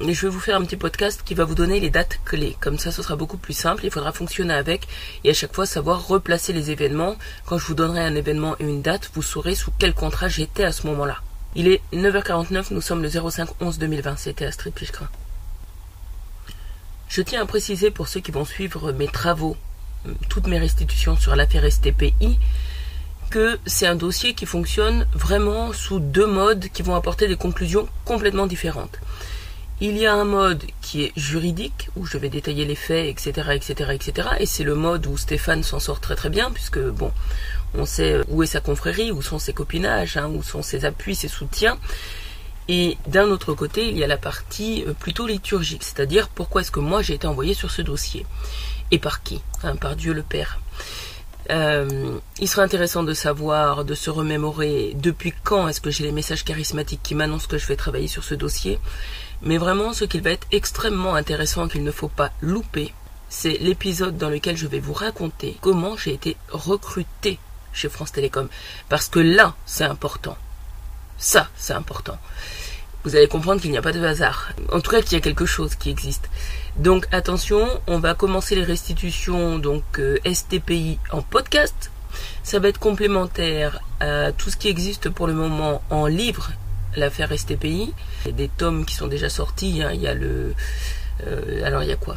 Et 0.00 0.14
je 0.14 0.22
vais 0.22 0.28
vous 0.28 0.38
faire 0.38 0.54
un 0.54 0.64
petit 0.64 0.76
podcast 0.76 1.22
qui 1.24 1.34
va 1.34 1.42
vous 1.42 1.56
donner 1.56 1.80
les 1.80 1.90
dates 1.90 2.20
clés. 2.24 2.56
Comme 2.60 2.78
ça, 2.78 2.92
ce 2.92 3.02
sera 3.02 3.16
beaucoup 3.16 3.36
plus 3.36 3.52
simple. 3.52 3.84
Il 3.84 3.90
faudra 3.90 4.12
fonctionner 4.12 4.54
avec 4.54 4.86
et 5.24 5.30
à 5.30 5.34
chaque 5.34 5.52
fois 5.52 5.66
savoir 5.66 6.06
replacer 6.06 6.52
les 6.52 6.70
événements. 6.70 7.16
Quand 7.46 7.58
je 7.58 7.66
vous 7.66 7.74
donnerai 7.74 8.04
un 8.04 8.14
événement 8.14 8.54
et 8.60 8.64
une 8.64 8.80
date, 8.80 9.10
vous 9.14 9.22
saurez 9.22 9.56
sous 9.56 9.72
quel 9.76 9.92
contrat 9.92 10.28
j'étais 10.28 10.62
à 10.62 10.70
ce 10.70 10.86
moment-là. 10.86 11.20
Il 11.56 11.66
est 11.66 11.82
9h49, 11.92 12.66
nous 12.70 12.80
sommes 12.80 13.02
le 13.02 13.08
05 13.08 13.48
11 13.58 13.78
2020. 13.80 14.18
C'était 14.18 14.46
Astrid 14.46 14.72
Pichcrin. 14.72 15.08
Je 17.08 17.22
tiens 17.22 17.42
à 17.42 17.46
préciser 17.46 17.90
pour 17.90 18.06
ceux 18.06 18.20
qui 18.20 18.30
vont 18.30 18.44
suivre 18.44 18.92
mes 18.92 19.08
travaux, 19.08 19.56
toutes 20.28 20.46
mes 20.46 20.60
restitutions 20.60 21.16
sur 21.16 21.34
l'affaire 21.34 21.68
STPI, 21.68 22.38
que 23.30 23.58
c'est 23.66 23.86
un 23.86 23.96
dossier 23.96 24.34
qui 24.34 24.46
fonctionne 24.46 25.06
vraiment 25.12 25.72
sous 25.72 26.00
deux 26.00 26.26
modes 26.26 26.68
qui 26.72 26.82
vont 26.82 26.94
apporter 26.94 27.28
des 27.28 27.36
conclusions 27.36 27.88
complètement 28.04 28.46
différentes. 28.46 28.98
Il 29.80 29.98
y 29.98 30.06
a 30.06 30.14
un 30.14 30.24
mode 30.24 30.64
qui 30.80 31.04
est 31.04 31.12
juridique, 31.16 31.90
où 31.96 32.06
je 32.06 32.16
vais 32.16 32.30
détailler 32.30 32.64
les 32.64 32.74
faits, 32.74 33.06
etc., 33.08 33.50
etc., 33.54 33.90
etc., 33.92 34.28
et 34.40 34.46
c'est 34.46 34.64
le 34.64 34.74
mode 34.74 35.06
où 35.06 35.18
Stéphane 35.18 35.62
s'en 35.62 35.80
sort 35.80 36.00
très 36.00 36.16
très 36.16 36.30
bien, 36.30 36.50
puisque, 36.50 36.78
bon, 36.78 37.12
on 37.74 37.84
sait 37.84 38.20
où 38.28 38.42
est 38.42 38.46
sa 38.46 38.60
confrérie, 38.60 39.12
où 39.12 39.20
sont 39.20 39.38
ses 39.38 39.52
copinages, 39.52 40.16
hein, 40.16 40.30
où 40.32 40.42
sont 40.42 40.62
ses 40.62 40.86
appuis, 40.86 41.14
ses 41.14 41.28
soutiens. 41.28 41.76
Et 42.68 42.96
d'un 43.06 43.28
autre 43.28 43.52
côté, 43.52 43.88
il 43.90 43.98
y 43.98 44.02
a 44.02 44.06
la 44.06 44.16
partie 44.16 44.82
euh, 44.86 44.92
plutôt 44.92 45.26
liturgique, 45.26 45.84
c'est-à-dire 45.84 46.28
pourquoi 46.28 46.62
est-ce 46.62 46.72
que 46.72 46.80
moi 46.80 47.02
j'ai 47.02 47.14
été 47.14 47.26
envoyé 47.26 47.54
sur 47.54 47.70
ce 47.70 47.82
dossier 47.82 48.26
Et 48.90 48.98
par 48.98 49.22
qui? 49.22 49.40
Hein, 49.62 49.76
Par 49.76 49.94
Dieu 49.94 50.12
le 50.12 50.22
Père. 50.22 50.58
Euh, 51.50 52.18
il 52.40 52.48
serait 52.48 52.62
intéressant 52.62 53.02
de 53.02 53.14
savoir, 53.14 53.84
de 53.84 53.94
se 53.94 54.10
remémorer 54.10 54.92
depuis 54.94 55.32
quand 55.44 55.68
est-ce 55.68 55.80
que 55.80 55.90
j'ai 55.90 56.04
les 56.04 56.12
messages 56.12 56.44
charismatiques 56.44 57.02
qui 57.02 57.14
m'annoncent 57.14 57.48
que 57.48 57.58
je 57.58 57.66
vais 57.66 57.76
travailler 57.76 58.08
sur 58.08 58.24
ce 58.24 58.34
dossier. 58.34 58.78
Mais 59.42 59.58
vraiment, 59.58 59.92
ce 59.92 60.04
qui 60.04 60.20
va 60.20 60.30
être 60.30 60.46
extrêmement 60.50 61.14
intéressant 61.14 61.68
qu'il 61.68 61.84
ne 61.84 61.92
faut 61.92 62.08
pas 62.08 62.32
louper, 62.40 62.92
c'est 63.28 63.58
l'épisode 63.58 64.16
dans 64.16 64.30
lequel 64.30 64.56
je 64.56 64.66
vais 64.66 64.80
vous 64.80 64.92
raconter 64.92 65.56
comment 65.60 65.96
j'ai 65.96 66.14
été 66.14 66.36
recruté 66.50 67.38
chez 67.72 67.88
France 67.88 68.12
Télécom. 68.12 68.48
Parce 68.88 69.08
que 69.08 69.20
là, 69.20 69.54
c'est 69.66 69.84
important. 69.84 70.36
Ça, 71.18 71.48
c'est 71.56 71.74
important 71.74 72.18
vous 73.06 73.14
allez 73.14 73.28
comprendre 73.28 73.60
qu'il 73.60 73.70
n'y 73.70 73.78
a 73.78 73.82
pas 73.82 73.92
de 73.92 74.04
hasard. 74.04 74.50
En 74.72 74.80
tout 74.80 74.90
cas, 74.90 75.00
qu'il 75.00 75.12
y 75.12 75.16
a 75.16 75.20
quelque 75.20 75.46
chose 75.46 75.76
qui 75.76 75.90
existe. 75.90 76.28
Donc 76.78 77.06
attention, 77.10 77.66
on 77.86 77.98
va 77.98 78.14
commencer 78.14 78.54
les 78.54 78.64
restitutions 78.64 79.58
donc 79.58 79.82
euh, 79.98 80.18
STPI 80.30 80.98
en 81.10 81.22
podcast. 81.22 81.90
Ça 82.42 82.58
va 82.58 82.68
être 82.68 82.78
complémentaire 82.78 83.80
à 84.00 84.32
tout 84.32 84.50
ce 84.50 84.56
qui 84.56 84.68
existe 84.68 85.08
pour 85.08 85.26
le 85.26 85.32
moment 85.32 85.82
en 85.88 86.06
livre, 86.06 86.52
l'affaire 86.94 87.32
STPI. 87.36 87.94
Il 88.24 88.26
y 88.26 88.28
a 88.28 88.32
des 88.32 88.48
tomes 88.48 88.84
qui 88.84 88.94
sont 88.94 89.06
déjà 89.06 89.30
sortis. 89.30 89.82
Hein. 89.82 89.92
Il 89.94 90.02
y 90.02 90.06
a 90.06 90.14
le, 90.14 90.54
euh, 91.26 91.64
alors 91.64 91.82
il 91.82 91.88
y 91.88 91.92
a 91.92 91.96
quoi? 91.96 92.16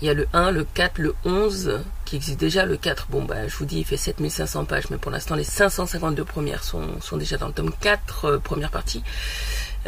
Il 0.00 0.06
y 0.06 0.10
a 0.10 0.14
le 0.14 0.26
1, 0.32 0.50
le 0.50 0.64
4, 0.64 0.98
le 0.98 1.14
11 1.24 1.80
qui 2.04 2.16
existe 2.16 2.40
déjà. 2.40 2.66
Le 2.66 2.76
4, 2.76 3.06
bon, 3.10 3.24
bah, 3.24 3.46
je 3.46 3.56
vous 3.56 3.64
dis, 3.64 3.78
il 3.78 3.84
fait 3.84 3.96
7500 3.96 4.64
pages, 4.64 4.90
mais 4.90 4.96
pour 4.96 5.12
l'instant, 5.12 5.36
les 5.36 5.44
552 5.44 6.24
premières 6.24 6.64
sont, 6.64 7.00
sont 7.00 7.16
déjà 7.16 7.36
dans 7.36 7.46
le 7.46 7.52
tome 7.52 7.72
4, 7.80 8.24
euh, 8.24 8.38
première 8.38 8.72
partie. 8.72 9.04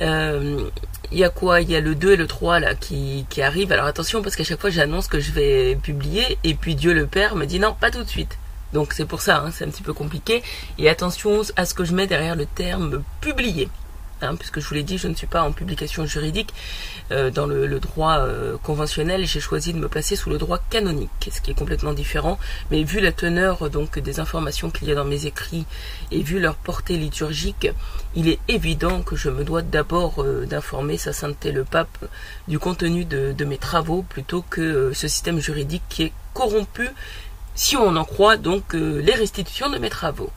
Euh, 0.01 0.71
il 1.13 1.19
y 1.19 1.25
a 1.25 1.29
quoi? 1.29 1.61
Il 1.61 1.71
y 1.71 1.77
a 1.77 1.81
le 1.81 1.95
2 1.95 2.13
et 2.13 2.17
le 2.17 2.27
3 2.27 2.61
là 2.61 2.75
qui, 2.75 3.27
qui 3.29 3.43
arrivent. 3.43 3.73
Alors 3.73 3.87
attention 3.87 4.23
parce 4.23 4.37
qu'à 4.37 4.45
chaque 4.45 4.61
fois 4.61 4.71
j'annonce 4.71 5.07
que 5.07 5.21
je 5.21 5.33
vais 5.33 5.77
publier 5.77 6.39
et 6.45 6.55
puis 6.55 6.75
Dieu 6.75 6.93
le 6.93 7.07
Père 7.07 7.37
me 7.37 7.47
dit 7.47 7.61
non, 7.61 7.75
pas 7.79 7.91
tout 7.91 8.03
de 8.03 8.09
suite. 8.09 8.39
Donc 8.73 8.93
c'est 8.93 9.05
pour 9.05 9.23
ça, 9.23 9.39
hein, 9.39 9.51
c'est 9.53 9.65
un 9.65 9.69
petit 9.69 9.83
peu 9.83 9.93
compliqué. 9.93 10.43
Et 10.79 10.89
attention 10.89 11.43
à 11.57 11.65
ce 11.65 11.75
que 11.75 11.85
je 11.85 11.95
mets 11.95 12.07
derrière 12.07 12.35
le 12.35 12.47
terme 12.47 13.05
publier. 13.21 13.69
Hein, 14.25 14.37
puisque 14.37 14.61
je 14.61 14.69
vous 14.69 14.75
l'ai 14.75 14.83
dit, 14.83 14.99
je 14.99 15.09
ne 15.09 15.15
suis 15.15 15.27
pas 15.27 15.43
en 15.43 15.53
publication 15.53 16.07
juridique 16.07 16.53
euh, 17.13 17.31
dans 17.31 17.47
le, 17.47 17.79
droit 17.79 18.19
euh, 18.19 18.57
conventionnel, 18.63 19.27
j'ai 19.27 19.41
choisi 19.41 19.73
de 19.73 19.79
me 19.79 19.89
placer 19.89 20.17
sous 20.17 20.31
le 20.31 20.39
droit 20.39 20.59
canonique, 20.71 21.31
ce 21.31 21.41
qui 21.41 21.51
est 21.51 21.55
complètement 21.55 21.93
différent. 21.93 22.39
Mais 22.71 22.83
vu 22.83 23.01
la 23.01 23.13
teneur 23.13 23.69
donc 23.71 23.99
des 23.99 24.21
informations 24.21 24.71
qu'il 24.71 24.89
y 24.89 24.93
a 24.93 24.95
dans 24.95 25.05
mes 25.05 25.27
écrits 25.27 25.67
et 26.11 26.23
vu 26.23 26.41
leur 26.41 26.57
portée 26.57 26.97
liturgique, 26.97 27.69
il 28.15 28.29
est 28.29 28.39
évident 28.49 29.03
que 29.03 29.17
je 29.17 29.29
me 29.29 29.45
dois 29.45 29.63
d'abord 29.63 30.23
euh, 30.23 30.47
d'informer 30.47 30.97
Sa 30.97 31.13
Sainteté 31.13 31.53
le 31.53 31.65
Pape 31.65 31.99
du 32.49 32.59
contenu 32.59 33.05
de, 33.05 33.33
de 33.33 33.45
mes 33.45 33.59
travaux 33.59 34.03
plutôt 34.03 34.43
que 34.49 34.93
ce 34.95 35.09
système 35.09 35.41
juridique 35.41 35.83
qui 35.89 36.05
est 36.05 36.13
corrompu, 36.33 36.89
si 37.55 37.77
on 37.77 37.95
en 37.97 38.05
croit 38.05 38.37
donc 38.37 38.73
les 38.73 39.15
restitutions 39.15 39.71
de 39.71 39.79
mes 39.79 39.91
travaux. 39.91 40.31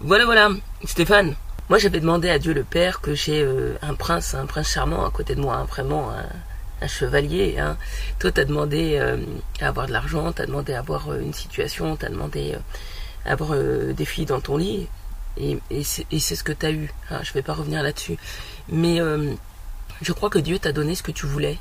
Voilà, 0.00 0.24
voilà, 0.26 0.50
Stéphane. 0.84 1.34
Moi, 1.68 1.76
j'avais 1.76 2.00
demandé 2.00 2.30
à 2.30 2.38
Dieu 2.38 2.54
le 2.54 2.64
Père 2.64 3.02
que 3.02 3.14
j'ai 3.14 3.42
euh, 3.42 3.76
un 3.82 3.92
prince, 3.92 4.34
un 4.34 4.46
prince 4.46 4.70
charmant 4.70 5.04
à 5.04 5.10
côté 5.10 5.34
de 5.34 5.40
moi, 5.42 5.56
hein, 5.56 5.64
vraiment 5.64 6.10
un, 6.10 6.86
chevalier. 6.86 7.58
Hein. 7.58 7.76
Toi, 8.18 8.32
t'as 8.32 8.44
demandé 8.44 8.96
euh, 8.96 9.18
à 9.60 9.68
avoir 9.68 9.86
de 9.86 9.92
l'argent, 9.92 10.32
t'as 10.32 10.46
demandé 10.46 10.72
à 10.72 10.78
avoir 10.78 11.10
euh, 11.10 11.20
une 11.20 11.34
situation, 11.34 11.94
t'as 11.96 12.08
demandé 12.08 12.56
à 13.26 13.32
avoir 13.32 13.54
des 13.58 14.04
filles 14.06 14.24
dans 14.24 14.40
ton 14.40 14.56
lit, 14.56 14.88
et, 15.36 15.58
c'est 15.82 16.36
ce 16.36 16.42
que 16.42 16.52
t'as 16.52 16.70
eu. 16.70 16.90
Hein. 17.10 17.20
Je 17.22 17.34
vais 17.34 17.42
pas 17.42 17.52
revenir 17.52 17.82
là-dessus, 17.82 18.16
mais 18.70 19.00
je 20.00 20.12
crois 20.12 20.30
que 20.30 20.38
Dieu 20.38 20.58
t'a 20.58 20.72
donné 20.72 20.94
ce 20.94 21.02
que 21.02 21.12
tu 21.12 21.26
voulais. 21.26 21.58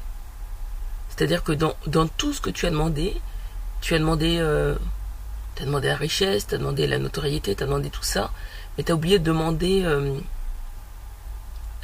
C'est-à-dire 1.10 1.44
que 1.44 1.52
dans, 1.52 2.08
tout 2.16 2.32
ce 2.32 2.40
que 2.40 2.50
tu 2.50 2.66
as 2.66 2.70
demandé, 2.70 3.20
tu 3.82 3.94
as 3.94 4.00
demandé, 4.00 4.40
demandé 5.60 5.88
la 5.90 5.98
richesse, 5.98 6.48
t'as 6.48 6.58
demandé 6.58 6.88
la 6.88 7.00
notoriété, 7.00 7.56
t'as 7.56 7.66
demandé 7.66 7.90
tout 7.90 8.04
ça. 8.04 8.32
Mais 8.78 8.84
t'as 8.84 8.94
oublié 8.94 9.20
de 9.20 9.24
demander 9.24 9.84
euh, 9.84 10.20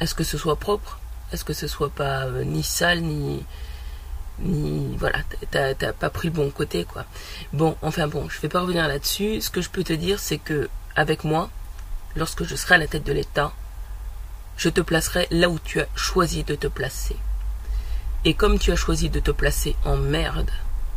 est-ce 0.00 0.14
que 0.14 0.24
ce 0.24 0.38
soit 0.38 0.56
propre? 0.56 0.98
Est-ce 1.32 1.44
que 1.44 1.52
ce 1.52 1.66
soit 1.66 1.90
pas 1.90 2.26
euh, 2.26 2.44
ni 2.44 2.62
sale 2.62 3.00
ni 3.02 3.44
ni 4.40 4.96
voilà 4.96 5.20
t'as 5.52 5.92
pas 5.92 6.10
pris 6.10 6.28
le 6.28 6.34
bon 6.34 6.50
côté 6.50 6.84
quoi. 6.84 7.04
Bon 7.52 7.76
enfin 7.82 8.08
bon 8.08 8.28
je 8.28 8.40
vais 8.40 8.48
pas 8.48 8.60
revenir 8.60 8.88
là-dessus. 8.88 9.40
Ce 9.40 9.50
que 9.50 9.60
je 9.60 9.70
peux 9.70 9.84
te 9.84 9.92
dire 9.92 10.18
c'est 10.18 10.38
que 10.38 10.68
avec 10.96 11.24
moi 11.24 11.50
lorsque 12.16 12.44
je 12.44 12.56
serai 12.56 12.76
à 12.76 12.78
la 12.78 12.86
tête 12.86 13.04
de 13.04 13.12
l'État 13.12 13.52
je 14.56 14.68
te 14.68 14.80
placerai 14.80 15.26
là 15.30 15.48
où 15.48 15.58
tu 15.58 15.80
as 15.80 15.86
choisi 15.96 16.44
de 16.44 16.54
te 16.54 16.66
placer. 16.66 17.16
Et 18.24 18.34
comme 18.34 18.58
tu 18.58 18.72
as 18.72 18.76
choisi 18.76 19.10
de 19.10 19.20
te 19.20 19.30
placer 19.30 19.76
en 19.84 19.96
merde 19.96 20.50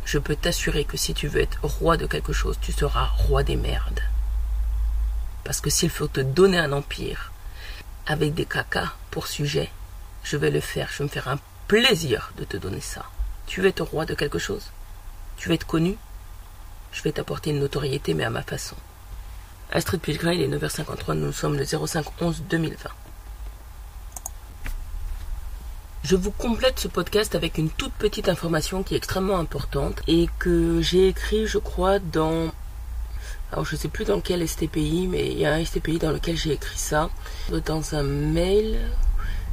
je 0.04 0.18
peux 0.18 0.36
t'assurer 0.36 0.84
que 0.84 0.96
si 0.96 1.14
tu 1.14 1.28
veux 1.28 1.40
être 1.40 1.58
roi 1.62 1.96
de 1.96 2.06
quelque 2.06 2.32
chose 2.32 2.58
tu 2.60 2.72
seras 2.72 3.06
roi 3.06 3.42
des 3.42 3.56
merdes 3.56 4.00
parce 5.48 5.62
que 5.62 5.70
s'il 5.70 5.88
faut 5.88 6.08
te 6.08 6.20
donner 6.20 6.58
un 6.58 6.72
empire 6.72 7.32
avec 8.06 8.34
des 8.34 8.44
cacas 8.44 8.92
pour 9.10 9.26
sujet, 9.26 9.70
je 10.22 10.36
vais 10.36 10.50
le 10.50 10.60
faire. 10.60 10.90
Je 10.92 10.98
vais 10.98 11.04
me 11.04 11.08
faire 11.08 11.26
un 11.28 11.38
plaisir 11.68 12.32
de 12.36 12.44
te 12.44 12.58
donner 12.58 12.82
ça. 12.82 13.06
Tu 13.46 13.62
veux 13.62 13.68
être 13.68 13.80
roi 13.80 14.04
de 14.04 14.12
quelque 14.12 14.38
chose? 14.38 14.66
Tu 15.38 15.48
veux 15.48 15.54
être 15.54 15.66
connu? 15.66 15.96
Je 16.92 17.02
vais 17.02 17.12
t'apporter 17.12 17.48
une 17.48 17.60
notoriété, 17.60 18.12
mais 18.12 18.24
à 18.24 18.30
ma 18.30 18.42
façon. 18.42 18.76
Astrid 19.72 20.02
Pilgrim, 20.02 20.32
il 20.32 20.42
est 20.42 20.54
9h53, 20.54 21.14
nous 21.14 21.32
sommes 21.32 21.56
le 21.56 21.64
05 21.64 22.04
11 22.20 22.42
2020. 22.50 22.90
Je 26.04 26.14
vous 26.14 26.30
complète 26.30 26.78
ce 26.78 26.88
podcast 26.88 27.34
avec 27.34 27.56
une 27.56 27.70
toute 27.70 27.94
petite 27.94 28.28
information 28.28 28.82
qui 28.82 28.92
est 28.92 28.98
extrêmement 28.98 29.38
importante 29.38 30.02
et 30.08 30.28
que 30.38 30.82
j'ai 30.82 31.08
écrit, 31.08 31.46
je 31.46 31.56
crois, 31.56 32.00
dans 32.00 32.52
alors 33.52 33.64
je 33.64 33.76
sais 33.76 33.88
plus 33.88 34.04
dans 34.04 34.20
quel 34.20 34.46
STPI, 34.46 35.08
mais 35.08 35.32
il 35.32 35.38
y 35.38 35.46
a 35.46 35.54
un 35.54 35.64
STPI 35.64 35.98
dans 35.98 36.12
lequel 36.12 36.36
j'ai 36.36 36.52
écrit 36.52 36.78
ça. 36.78 37.08
Dans 37.64 37.94
un 37.94 38.02
mail, 38.02 38.78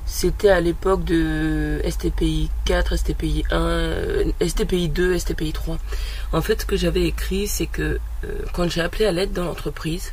c'était 0.05 0.49
à 0.49 0.59
l'époque 0.59 1.05
de 1.05 1.81
STPI 1.89 2.49
4, 2.65 2.97
STPI 2.97 3.45
1, 3.51 4.47
STPI 4.47 4.89
2, 4.89 5.17
STPI 5.17 5.53
3. 5.53 5.77
En 6.33 6.41
fait, 6.41 6.61
ce 6.61 6.65
que 6.65 6.75
j'avais 6.75 7.05
écrit, 7.05 7.47
c'est 7.47 7.67
que 7.67 7.99
euh, 8.25 8.41
quand 8.53 8.69
j'ai 8.69 8.81
appelé 8.81 9.05
à 9.05 9.13
l'aide 9.13 9.31
dans 9.31 9.45
l'entreprise, 9.45 10.11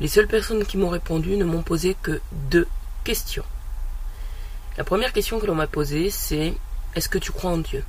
les 0.00 0.08
seules 0.08 0.28
personnes 0.28 0.64
qui 0.64 0.76
m'ont 0.76 0.90
répondu 0.90 1.36
ne 1.36 1.44
m'ont 1.44 1.62
posé 1.62 1.96
que 2.02 2.20
deux 2.50 2.68
questions. 3.04 3.44
La 4.76 4.84
première 4.84 5.12
question 5.12 5.40
que 5.40 5.46
l'on 5.46 5.54
m'a 5.54 5.66
posée, 5.66 6.10
c'est 6.10 6.54
Est-ce 6.94 7.08
que 7.08 7.18
tu 7.18 7.32
crois 7.32 7.50
en 7.50 7.58
Dieu? 7.58 7.82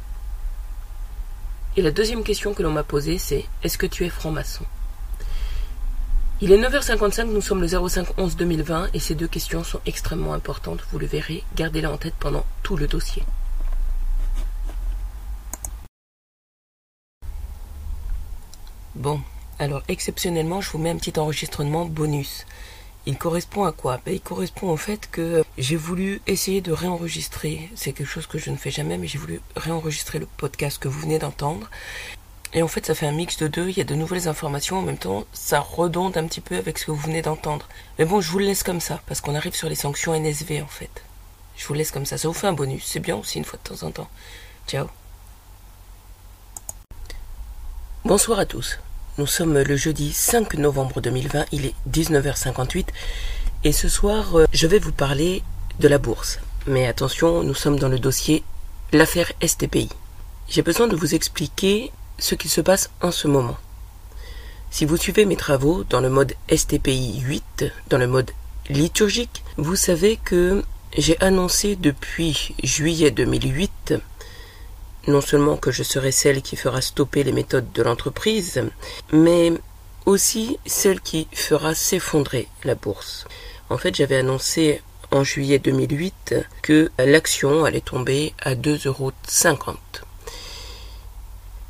Et 1.77 1.81
la 1.81 1.91
deuxième 1.91 2.23
question 2.23 2.53
que 2.53 2.63
l'on 2.63 2.71
m'a 2.71 2.83
posée, 2.83 3.17
c'est 3.17 3.45
Est-ce 3.63 3.77
que 3.77 3.85
tu 3.85 4.05
es 4.05 4.09
franc-maçon? 4.09 4.65
Il 6.41 6.51
est 6.51 6.57
9h55, 6.57 7.25
nous 7.25 7.41
sommes 7.41 7.61
le 7.61 7.67
05 7.67 8.17
11 8.17 8.35
2020 8.35 8.89
et 8.95 8.99
ces 8.99 9.13
deux 9.13 9.27
questions 9.27 9.63
sont 9.63 9.79
extrêmement 9.85 10.33
importantes, 10.33 10.79
vous 10.91 10.97
le 10.97 11.05
verrez, 11.05 11.43
gardez-les 11.55 11.85
en 11.85 11.97
tête 11.97 12.15
pendant 12.19 12.43
tout 12.63 12.75
le 12.75 12.87
dossier. 12.87 13.23
Bon, 18.95 19.21
alors 19.59 19.83
exceptionnellement, 19.87 20.61
je 20.61 20.71
vous 20.71 20.79
mets 20.79 20.89
un 20.89 20.97
petit 20.97 21.19
enregistrement 21.19 21.85
bonus. 21.85 22.47
Il 23.05 23.17
correspond 23.17 23.63
à 23.63 23.71
quoi? 23.71 23.99
Ben, 24.05 24.13
Il 24.13 24.21
correspond 24.21 24.69
au 24.69 24.77
fait 24.77 25.09
que 25.11 25.43
j'ai 25.59 25.75
voulu 25.75 26.21
essayer 26.25 26.61
de 26.61 26.71
réenregistrer, 26.71 27.69
c'est 27.75 27.93
quelque 27.93 28.09
chose 28.09 28.27
que 28.27 28.39
je 28.39 28.49
ne 28.49 28.57
fais 28.57 28.71
jamais, 28.71 28.97
mais 28.97 29.07
j'ai 29.07 29.19
voulu 29.19 29.41
réenregistrer 29.55 30.17
le 30.17 30.27
podcast 30.37 30.79
que 30.79 30.87
vous 30.87 30.99
venez 30.99 31.19
d'entendre 31.19 31.69
et 32.53 32.63
en 32.63 32.67
fait, 32.67 32.85
ça 32.85 32.95
fait 32.95 33.07
un 33.07 33.13
mix 33.13 33.37
de 33.37 33.47
deux. 33.47 33.69
Il 33.69 33.77
y 33.77 33.81
a 33.81 33.85
de 33.85 33.95
nouvelles 33.95 34.27
informations. 34.27 34.79
En 34.79 34.81
même 34.81 34.97
temps, 34.97 35.23
ça 35.31 35.59
redonde 35.59 36.17
un 36.17 36.27
petit 36.27 36.41
peu 36.41 36.57
avec 36.57 36.77
ce 36.77 36.85
que 36.85 36.91
vous 36.91 36.97
venez 36.97 37.21
d'entendre. 37.21 37.67
Mais 37.97 38.05
bon, 38.05 38.19
je 38.19 38.29
vous 38.29 38.39
le 38.39 38.45
laisse 38.45 38.63
comme 38.63 38.81
ça, 38.81 39.01
parce 39.07 39.21
qu'on 39.21 39.35
arrive 39.35 39.55
sur 39.55 39.69
les 39.69 39.75
sanctions 39.75 40.13
NSV, 40.13 40.61
en 40.61 40.67
fait. 40.67 41.03
Je 41.55 41.65
vous 41.65 41.73
laisse 41.73 41.91
comme 41.91 42.05
ça. 42.05 42.17
Ça 42.17 42.27
vous 42.27 42.33
fait 42.33 42.47
un 42.47 42.53
bonus. 42.53 42.83
C'est 42.85 42.99
bien 42.99 43.15
aussi, 43.15 43.37
une 43.37 43.45
fois 43.45 43.59
de 43.63 43.69
temps 43.69 43.87
en 43.87 43.91
temps. 43.91 44.09
Ciao. 44.67 44.87
Bonsoir 48.03 48.39
à 48.39 48.45
tous. 48.45 48.79
Nous 49.17 49.27
sommes 49.27 49.57
le 49.57 49.75
jeudi 49.77 50.11
5 50.11 50.55
novembre 50.55 50.99
2020. 50.99 51.45
Il 51.53 51.65
est 51.67 51.75
19h58. 51.89 52.87
Et 53.63 53.71
ce 53.71 53.87
soir, 53.87 54.37
euh, 54.37 54.45
je 54.51 54.67
vais 54.67 54.79
vous 54.79 54.91
parler 54.91 55.43
de 55.79 55.87
la 55.87 55.99
bourse. 55.99 56.39
Mais 56.67 56.87
attention, 56.87 57.43
nous 57.43 57.53
sommes 57.53 57.79
dans 57.79 57.89
le 57.89 57.99
dossier 57.99 58.43
l'affaire 58.91 59.31
STPI. 59.41 59.89
J'ai 60.49 60.63
besoin 60.63 60.87
de 60.87 60.95
vous 60.95 61.15
expliquer 61.15 61.91
ce 62.21 62.35
qui 62.35 62.47
se 62.47 62.61
passe 62.61 62.89
en 63.01 63.11
ce 63.11 63.27
moment. 63.27 63.57
Si 64.69 64.85
vous 64.85 64.95
suivez 64.95 65.25
mes 65.25 65.35
travaux 65.35 65.83
dans 65.83 65.99
le 65.99 66.09
mode 66.09 66.33
STPI 66.49 67.19
8, 67.19 67.65
dans 67.89 67.97
le 67.97 68.07
mode 68.07 68.31
liturgique, 68.69 69.43
vous 69.57 69.75
savez 69.75 70.17
que 70.23 70.63
j'ai 70.97 71.19
annoncé 71.19 71.75
depuis 71.75 72.55
juillet 72.63 73.11
2008 73.11 73.95
non 75.07 75.21
seulement 75.21 75.57
que 75.57 75.71
je 75.71 75.83
serai 75.83 76.11
celle 76.11 76.41
qui 76.41 76.55
fera 76.55 76.81
stopper 76.81 77.23
les 77.23 77.31
méthodes 77.31 77.71
de 77.73 77.81
l'entreprise, 77.81 78.63
mais 79.11 79.51
aussi 80.05 80.57
celle 80.65 81.01
qui 81.01 81.27
fera 81.33 81.73
s'effondrer 81.73 82.47
la 82.63 82.75
bourse. 82.75 83.25
En 83.69 83.77
fait, 83.77 83.95
j'avais 83.95 84.17
annoncé 84.17 84.81
en 85.11 85.23
juillet 85.23 85.59
2008 85.59 86.35
que 86.61 86.91
l'action 86.99 87.65
allait 87.65 87.81
tomber 87.81 88.33
à 88.41 88.55
2,50 88.55 88.87
euros. 88.87 89.11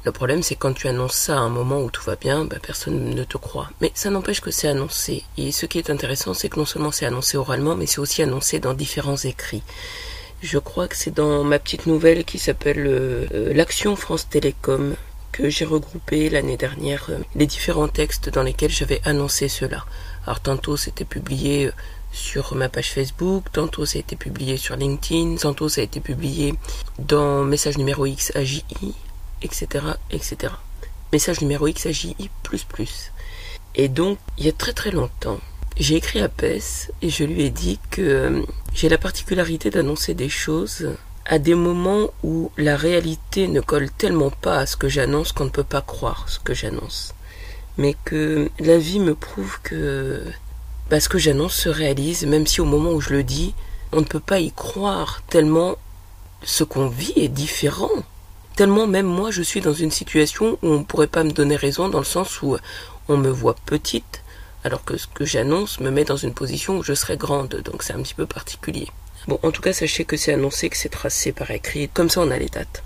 Le 0.03 0.12
problème, 0.12 0.41
c'est 0.41 0.55
quand 0.55 0.74
tu 0.74 0.88
annonces 0.88 1.13
ça 1.13 1.38
à 1.38 1.41
un 1.41 1.50
moment 1.50 1.81
où 1.81 1.91
tout 1.91 2.03
va 2.03 2.15
bien, 2.15 2.46
bah, 2.46 2.58
personne 2.62 3.13
ne 3.13 3.24
te 3.24 3.38
croit. 3.38 3.70
Mais 3.81 3.91
ça 3.93 4.10
n'empêche 4.10 4.41
que 4.41 4.50
c'est 4.50 4.67
annoncé. 4.67 5.24
Et 5.38 5.51
ce 5.51 5.67
qui 5.67 5.77
est 5.77 5.91
intéressant, 5.91 6.34
c'est 6.34 6.50
que 6.50 6.60
non 6.60 6.65
seulement 6.65 6.91
c'est 6.91 7.05
annoncé 7.05 7.38
oralement, 7.38 7.75
mais 7.75 7.86
c'est 7.86 8.00
aussi 8.00 8.24
annoncé 8.24 8.60
dans 8.60 8.74
différents 8.74 9.17
écrits. 9.17 9.62
Je 10.41 10.58
crois 10.58 10.88
que 10.88 10.98
c'est 10.98 11.13
dans 11.13 11.43
ma 11.43 11.60
petite 11.60 11.86
nouvelle 11.86 12.25
qui 12.25 12.39
s'appelle 12.39 12.88
euh, 12.88 13.27
euh, 13.31 13.53
L'Action 13.53 13.96
France 13.96 14.27
Télécom 14.27 14.96
que 15.31 15.50
j'ai 15.50 15.65
regroupé 15.65 16.29
l'année 16.31 16.58
dernière 16.58 17.05
euh, 17.10 17.20
les 17.36 17.46
différents 17.46 17.88
textes 17.88 18.29
dans 18.29 18.41
lesquels 18.41 18.72
j'avais 18.72 19.01
annoncé 19.05 19.48
cela. 19.48 19.86
Alors 20.25 20.39
tantôt 20.39 20.77
c'était 20.77 21.05
publié 21.05 21.70
sur 22.12 22.55
ma 22.55 22.70
page 22.70 22.91
Facebook, 22.91 23.46
tantôt 23.53 23.86
ça 23.86 23.98
a 23.98 24.01
été 24.01 24.15
publié 24.15 24.58
sur 24.58 24.75
LinkedIn, 24.75 25.36
tantôt 25.36 25.70
ça 25.70 25.81
a 25.81 25.84
été 25.84 26.00
publié 26.00 26.55
dans 26.98 27.43
Message 27.43 27.77
numéro 27.77 28.08
X 28.08 28.36
AJI, 28.36 28.96
etc., 29.41 29.86
etc. 30.12 30.53
Message 31.13 31.41
numéro 31.41 31.67
XAJI++. 31.67 32.29
Et 33.75 33.88
donc, 33.88 34.17
il 34.38 34.45
y 34.45 34.50
a 34.50 34.53
très 34.53 34.74
très 34.74 34.91
longtemps, 34.91 35.39
j'ai 35.77 35.95
écrit 35.95 36.21
à 36.21 36.29
PES 36.29 36.91
et 37.01 37.10
je 37.10 37.24
lui 37.24 37.43
ai 37.43 37.50
dit 37.50 37.79
que 37.89 38.01
euh, 38.01 38.41
j'ai 38.74 38.89
la 38.89 38.98
particularité 38.98 39.69
d'annoncer 39.69 40.13
des 40.13 40.29
choses 40.29 40.91
à 41.25 41.39
des 41.39 41.55
moments 41.55 42.10
où 42.24 42.51
la 42.57 42.75
réalité 42.75 43.48
ne 43.48 43.62
colle 43.62 43.89
tellement 43.89 44.31
pas 44.31 44.57
à 44.57 44.65
ce 44.65 44.75
que 44.75 44.89
j'annonce 44.89 45.31
qu'on 45.31 45.45
ne 45.45 45.50
peut 45.50 45.63
pas 45.63 45.81
croire 45.81 46.25
ce 46.27 46.39
que 46.39 46.53
j'annonce. 46.53 47.13
Mais 47.77 47.95
que 48.05 48.50
la 48.60 48.77
vie 48.77 49.00
me 49.00 49.15
prouve 49.15 49.60
que 49.63 50.24
bah, 50.89 51.00
ce 51.00 51.07
que 51.07 51.17
j'annonce 51.17 51.55
se 51.55 51.69
réalise, 51.69 52.25
même 52.25 52.48
si 52.48 52.60
au 52.60 52.65
moment 52.65 52.91
où 52.91 53.00
je 53.00 53.12
le 53.12 53.24
dis, 53.24 53.53
on 53.93 54.01
ne 54.01 54.05
peut 54.05 54.19
pas 54.19 54.39
y 54.39 54.51
croire 54.51 55.21
tellement 55.29 55.75
ce 56.43 56.63
qu'on 56.63 56.88
vit 56.88 57.13
est 57.15 57.29
différent. 57.29 57.89
Tellement 58.55 58.88
même 58.88 59.05
moi 59.05 59.31
je 59.31 59.41
suis 59.41 59.62
dans 59.62 59.74
une 59.74 59.91
situation 59.91 60.60
où 60.62 60.67
on 60.67 60.79
ne 60.79 60.84
pourrait 60.84 61.08
pas 61.08 61.24
me 61.24 61.31
donner 61.31 61.55
raison 61.55 61.89
dans 61.89 62.00
le 62.00 62.05
sens 62.05 62.41
où 62.41 62.58
on 63.08 63.17
me 63.17 63.29
voit 63.29 63.55
petite 63.65 64.22
alors 64.63 64.84
que 64.84 64.98
ce 64.98 65.08
que 65.08 65.25
j'annonce 65.25 65.79
me 65.79 65.89
met 65.89 66.03
dans 66.03 66.17
une 66.17 66.34
position 66.34 66.77
où 66.77 66.84
je 66.84 66.93
serais 66.93 67.17
grande, 67.17 67.62
donc 67.65 67.84
c'est 67.84 67.93
un 67.93 68.01
petit 68.01 68.13
peu 68.13 68.25
particulier. 68.27 68.88
Bon, 69.27 69.39
en 69.43 69.51
tout 69.51 69.62
cas, 69.62 69.74
sachez 69.74 70.05
que 70.05 70.17
c'est 70.17 70.34
annoncé, 70.34 70.70
que 70.70 70.77
c'est 70.77 70.89
tracé 70.89 71.31
par 71.31 71.50
écrit, 71.51 71.89
comme 71.89 72.10
ça 72.10 72.22
on 72.22 72.31
a 72.31 72.38
les 72.38 72.50
dates. 72.50 72.84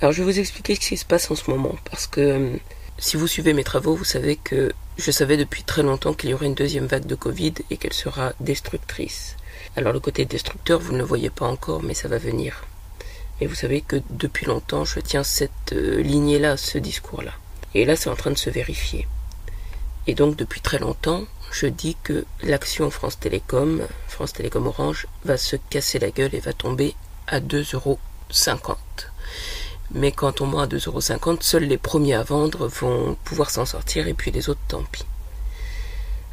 Alors 0.00 0.12
je 0.12 0.22
vais 0.22 0.32
vous 0.32 0.38
expliquer 0.38 0.74
ce 0.74 0.80
qui 0.80 0.96
se 0.96 1.04
passe 1.04 1.30
en 1.30 1.34
ce 1.34 1.50
moment, 1.50 1.76
parce 1.90 2.06
que 2.06 2.20
euh, 2.20 2.56
si 2.98 3.16
vous 3.16 3.26
suivez 3.26 3.52
mes 3.52 3.64
travaux, 3.64 3.94
vous 3.94 4.04
savez 4.04 4.36
que 4.36 4.72
je 4.96 5.10
savais 5.10 5.36
depuis 5.36 5.62
très 5.62 5.82
longtemps 5.82 6.14
qu'il 6.14 6.30
y 6.30 6.34
aurait 6.34 6.46
une 6.46 6.54
deuxième 6.54 6.86
vague 6.86 7.06
de 7.06 7.14
Covid 7.14 7.54
et 7.70 7.76
qu'elle 7.76 7.92
sera 7.92 8.32
destructrice. 8.40 9.36
Alors 9.76 9.92
le 9.92 10.00
côté 10.00 10.24
destructeur, 10.24 10.80
vous 10.80 10.92
ne 10.92 10.98
le 10.98 11.04
voyez 11.04 11.30
pas 11.30 11.46
encore, 11.46 11.82
mais 11.82 11.94
ça 11.94 12.08
va 12.08 12.18
venir. 12.18 12.64
Mais 13.40 13.46
vous 13.46 13.54
savez 13.54 13.80
que 13.80 13.96
depuis 14.10 14.46
longtemps, 14.46 14.84
je 14.84 15.00
tiens 15.00 15.22
cette 15.22 15.72
euh, 15.72 16.02
lignée-là, 16.02 16.56
ce 16.56 16.78
discours-là. 16.78 17.32
Et 17.74 17.84
là, 17.84 17.96
c'est 17.96 18.10
en 18.10 18.16
train 18.16 18.30
de 18.30 18.38
se 18.38 18.50
vérifier. 18.50 19.06
Et 20.06 20.14
donc, 20.14 20.36
depuis 20.36 20.60
très 20.60 20.78
longtemps, 20.78 21.24
je 21.50 21.66
dis 21.66 21.96
que 22.02 22.24
l'action 22.42 22.90
France 22.90 23.18
Télécom, 23.18 23.82
France 24.08 24.32
Télécom 24.32 24.66
Orange, 24.66 25.06
va 25.24 25.36
se 25.36 25.56
casser 25.56 25.98
la 25.98 26.10
gueule 26.10 26.34
et 26.34 26.40
va 26.40 26.52
tomber 26.52 26.94
à 27.26 27.40
2,50 27.40 27.74
euros. 27.74 27.98
Mais 29.92 30.12
quand 30.12 30.40
on 30.40 30.48
vend 30.48 30.60
à 30.60 30.66
2,50 30.66 30.88
euros, 30.88 31.38
seuls 31.40 31.64
les 31.64 31.78
premiers 31.78 32.14
à 32.14 32.22
vendre 32.22 32.68
vont 32.68 33.16
pouvoir 33.24 33.50
s'en 33.50 33.64
sortir 33.64 34.06
et 34.08 34.14
puis 34.14 34.30
les 34.30 34.48
autres, 34.48 34.60
tant 34.68 34.82
pis. 34.90 35.04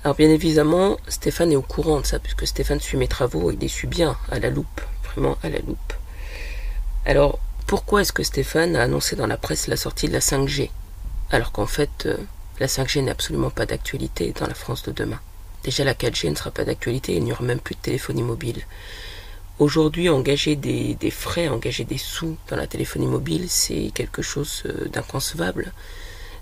Alors 0.04 0.16
bien 0.16 0.30
évidemment, 0.30 0.98
Stéphane 1.08 1.52
est 1.52 1.56
au 1.56 1.62
courant 1.62 2.02
de 2.02 2.06
ça, 2.06 2.20
puisque 2.20 2.46
Stéphane 2.46 2.80
suit 2.80 2.98
mes 2.98 3.08
travaux 3.08 3.50
et 3.50 3.56
il 3.56 3.60
les 3.60 3.68
suit 3.68 3.88
bien, 3.88 4.18
à 4.30 4.40
la 4.40 4.50
loupe, 4.50 4.82
vraiment 5.04 5.38
à 5.42 5.50
la 5.50 5.60
loupe. 5.60 5.94
Alors, 7.06 7.38
pourquoi 7.68 8.02
est-ce 8.02 8.14
que 8.14 8.24
Stéphane 8.24 8.76
a 8.76 8.82
annoncé 8.82 9.16
dans 9.16 9.28
la 9.28 9.38
presse 9.38 9.68
la 9.68 9.78
sortie 9.78 10.08
de 10.08 10.14
la 10.14 10.20
5G 10.20 10.72
Alors 11.30 11.52
qu'en 11.52 11.68
fait, 11.68 12.08
euh, 12.08 12.18
la 12.60 12.66
5G 12.66 13.04
n'est 13.04 13.12
absolument 13.12 13.52
pas 13.52 13.68
d'actualité 13.68 14.34
dans 14.40 14.48
la 14.48 14.56
France 14.56 14.82
de 14.82 14.92
demain? 14.92 15.20
Déjà 15.64 15.84
la 15.84 15.94
4G 15.94 16.32
ne 16.32 16.36
sera 16.36 16.50
pas 16.50 16.66
d'actualité, 16.66 17.16
il 17.16 17.24
n'y 17.24 17.32
aura 17.32 17.44
même 17.44 17.60
plus 17.60 17.76
de 17.76 17.80
téléphonie 17.80 18.24
mobile. 18.24 18.66
Aujourd'hui, 19.60 20.10
engager 20.10 20.56
des, 20.56 20.98
frais, 21.12 21.48
engager 21.48 21.86
des 21.86 22.00
sous 22.00 22.38
dans 22.50 22.56
la 22.56 22.66
téléphonie 22.66 23.08
mobile, 23.08 23.46
c'est 23.50 23.92
quelque 23.94 24.24
chose 24.24 24.64
euh, 24.66 24.88
d'inconcevable. 24.90 25.74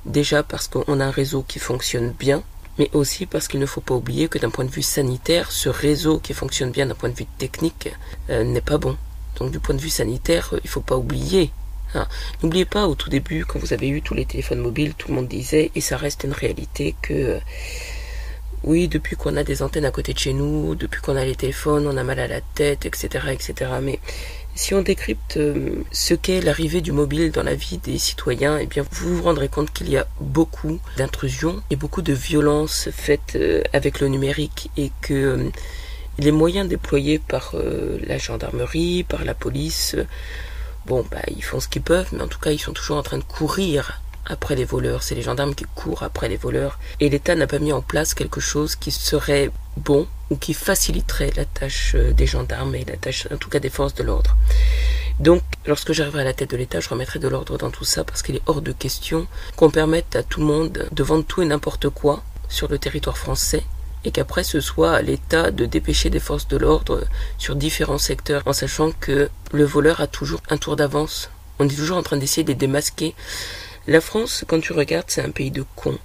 Déjà 0.05 0.43
parce 0.43 0.69
qu'on 0.69 0.99
a 0.99 1.05
un 1.05 1.11
réseau 1.11 1.43
qui 1.45 1.59
fonctionne 1.59 2.11
bien, 2.11 2.41
mais 2.79 2.89
aussi 2.93 3.25
parce 3.25 3.49
qu'il 3.49 3.59
ne 3.59 3.65
faut 3.65 3.81
pas 3.81 3.95
oublier 3.95 4.29
que 4.29 4.39
d'un 4.39 4.49
point 4.49 4.65
de 4.65 4.71
vue 4.71 4.81
sanitaire, 4.81 5.51
ce 5.51 5.67
réseau 5.67 6.19
qui 6.19 6.33
fonctionne 6.33 6.71
bien 6.71 6.85
d'un 6.85 6.95
point 6.95 7.09
de 7.09 7.15
vue 7.15 7.27
technique 7.37 7.89
euh, 8.29 8.45
n'est 8.45 8.61
pas 8.61 8.77
bon. 8.77 8.97
Donc 9.37 9.51
du 9.51 9.59
point 9.59 9.75
de 9.75 9.81
vue 9.81 9.89
sanitaire, 9.89 10.49
euh, 10.53 10.59
il 10.63 10.67
ne 10.67 10.71
faut 10.71 10.81
pas 10.81 10.97
oublier 10.97 11.51
Hein. 11.95 12.07
N'oubliez 12.41 12.65
pas, 12.65 12.87
au 12.87 12.95
tout 12.95 13.09
début, 13.09 13.45
quand 13.45 13.59
vous 13.59 13.73
avez 13.73 13.87
eu 13.87 14.01
tous 14.01 14.13
les 14.13 14.25
téléphones 14.25 14.59
mobiles, 14.59 14.93
tout 14.95 15.09
le 15.09 15.15
monde 15.15 15.27
disait, 15.27 15.71
et 15.75 15.81
ça 15.81 15.97
reste 15.97 16.23
une 16.23 16.33
réalité, 16.33 16.95
que 17.01 17.13
euh, 17.13 17.39
oui, 18.63 18.87
depuis 18.87 19.15
qu'on 19.15 19.35
a 19.35 19.43
des 19.43 19.61
antennes 19.61 19.85
à 19.85 19.91
côté 19.91 20.13
de 20.13 20.19
chez 20.19 20.33
nous, 20.33 20.75
depuis 20.75 21.01
qu'on 21.01 21.15
a 21.15 21.25
les 21.25 21.35
téléphones, 21.35 21.87
on 21.87 21.97
a 21.97 22.03
mal 22.03 22.19
à 22.19 22.27
la 22.27 22.41
tête, 22.41 22.85
etc., 22.85 23.27
etc. 23.31 23.71
Mais 23.81 23.99
si 24.55 24.73
on 24.73 24.81
décrypte 24.81 25.37
euh, 25.37 25.83
ce 25.91 26.13
qu'est 26.13 26.41
l'arrivée 26.41 26.81
du 26.81 26.91
mobile 26.91 27.31
dans 27.31 27.43
la 27.43 27.55
vie 27.55 27.77
des 27.77 27.97
citoyens, 27.97 28.57
eh 28.57 28.65
bien, 28.65 28.85
vous 28.91 29.17
vous 29.17 29.23
rendrez 29.23 29.49
compte 29.49 29.71
qu'il 29.71 29.89
y 29.89 29.97
a 29.97 30.07
beaucoup 30.19 30.79
d'intrusions 30.97 31.61
et 31.69 31.75
beaucoup 31.75 32.01
de 32.01 32.13
violences 32.13 32.89
faites 32.91 33.37
avec 33.73 33.99
le 33.99 34.07
numérique 34.07 34.71
et 34.77 34.91
que 35.01 35.51
les 36.19 36.31
moyens 36.31 36.67
déployés 36.67 37.19
par 37.19 37.55
la 38.07 38.17
gendarmerie, 38.17 39.03
par 39.03 39.25
la 39.25 39.33
police, 39.33 39.95
Bon, 40.85 41.05
bah, 41.09 41.21
ils 41.33 41.43
font 41.43 41.61
ce 41.61 41.69
qu'ils 41.69 41.81
peuvent, 41.81 42.09
mais 42.11 42.21
en 42.21 42.27
tout 42.27 42.39
cas, 42.39 42.51
ils 42.51 42.59
sont 42.59 42.73
toujours 42.73 42.97
en 42.97 43.03
train 43.03 43.17
de 43.17 43.23
courir 43.23 44.01
après 44.25 44.55
les 44.55 44.65
voleurs. 44.65 45.01
C'est 45.01 45.15
les 45.15 45.21
gendarmes 45.21 45.55
qui 45.55 45.65
courent 45.75 46.03
après 46.03 46.27
les 46.27 46.35
voleurs. 46.35 46.77
Et 46.99 47.07
l'État 47.07 47.35
n'a 47.35 47.47
pas 47.47 47.59
mis 47.59 47.71
en 47.71 47.81
place 47.81 48.13
quelque 48.13 48.41
chose 48.41 48.75
qui 48.75 48.91
serait 48.91 49.49
bon 49.77 50.07
ou 50.29 50.35
qui 50.35 50.53
faciliterait 50.53 51.31
la 51.37 51.45
tâche 51.45 51.93
euh, 51.95 52.11
des 52.11 52.27
gendarmes 52.27 52.75
et 52.75 52.83
la 52.83 52.97
tâche, 52.97 53.27
en 53.31 53.37
tout 53.37 53.49
cas, 53.49 53.59
des 53.59 53.69
forces 53.69 53.93
de 53.93 54.03
l'ordre. 54.03 54.35
Donc, 55.19 55.41
lorsque 55.65 55.93
j'arriverai 55.93 56.21
à 56.21 56.25
la 56.25 56.33
tête 56.33 56.51
de 56.51 56.57
l'État, 56.57 56.81
je 56.81 56.89
remettrai 56.89 57.19
de 57.19 57.29
l'ordre 57.29 57.57
dans 57.57 57.71
tout 57.71 57.85
ça 57.85 58.03
parce 58.03 58.21
qu'il 58.21 58.35
est 58.35 58.41
hors 58.45 58.61
de 58.61 58.73
question 58.73 59.27
qu'on 59.55 59.69
permette 59.69 60.17
à 60.17 60.23
tout 60.23 60.41
le 60.41 60.47
monde 60.47 60.89
de 60.91 61.03
vendre 61.03 61.23
tout 61.23 61.41
et 61.41 61.45
n'importe 61.45 61.87
quoi 61.87 62.23
sur 62.49 62.67
le 62.67 62.77
territoire 62.77 63.17
français 63.17 63.63
et 64.05 64.11
qu'après 64.11 64.43
ce 64.43 64.59
soit 64.59 64.93
à 64.93 65.01
l'État 65.01 65.51
de 65.51 65.65
dépêcher 65.65 66.09
des 66.09 66.19
forces 66.19 66.47
de 66.47 66.57
l'ordre 66.57 67.05
sur 67.37 67.55
différents 67.55 67.97
secteurs 67.97 68.43
en 68.45 68.53
sachant 68.53 68.91
que 68.91 69.29
le 69.51 69.63
voleur 69.63 70.01
a 70.01 70.07
toujours 70.07 70.41
un 70.49 70.57
tour 70.57 70.75
d'avance. 70.75 71.29
On 71.59 71.67
est 71.67 71.75
toujours 71.75 71.97
en 71.97 72.03
train 72.03 72.17
d'essayer 72.17 72.43
de 72.43 72.49
les 72.49 72.55
démasquer. 72.55 73.15
La 73.87 74.01
France, 74.01 74.43
quand 74.47 74.59
tu 74.59 74.73
regardes, 74.73 75.09
c'est 75.09 75.23
un 75.23 75.31
pays 75.31 75.51
de 75.51 75.65
cons. 75.75 75.99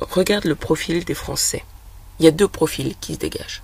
Regarde 0.00 0.44
le 0.44 0.54
profil 0.54 1.04
des 1.04 1.14
Français. 1.14 1.64
Il 2.18 2.24
y 2.24 2.28
a 2.28 2.32
deux 2.32 2.48
profils 2.48 2.94
qui 3.00 3.14
se 3.14 3.18
dégagent 3.18 3.62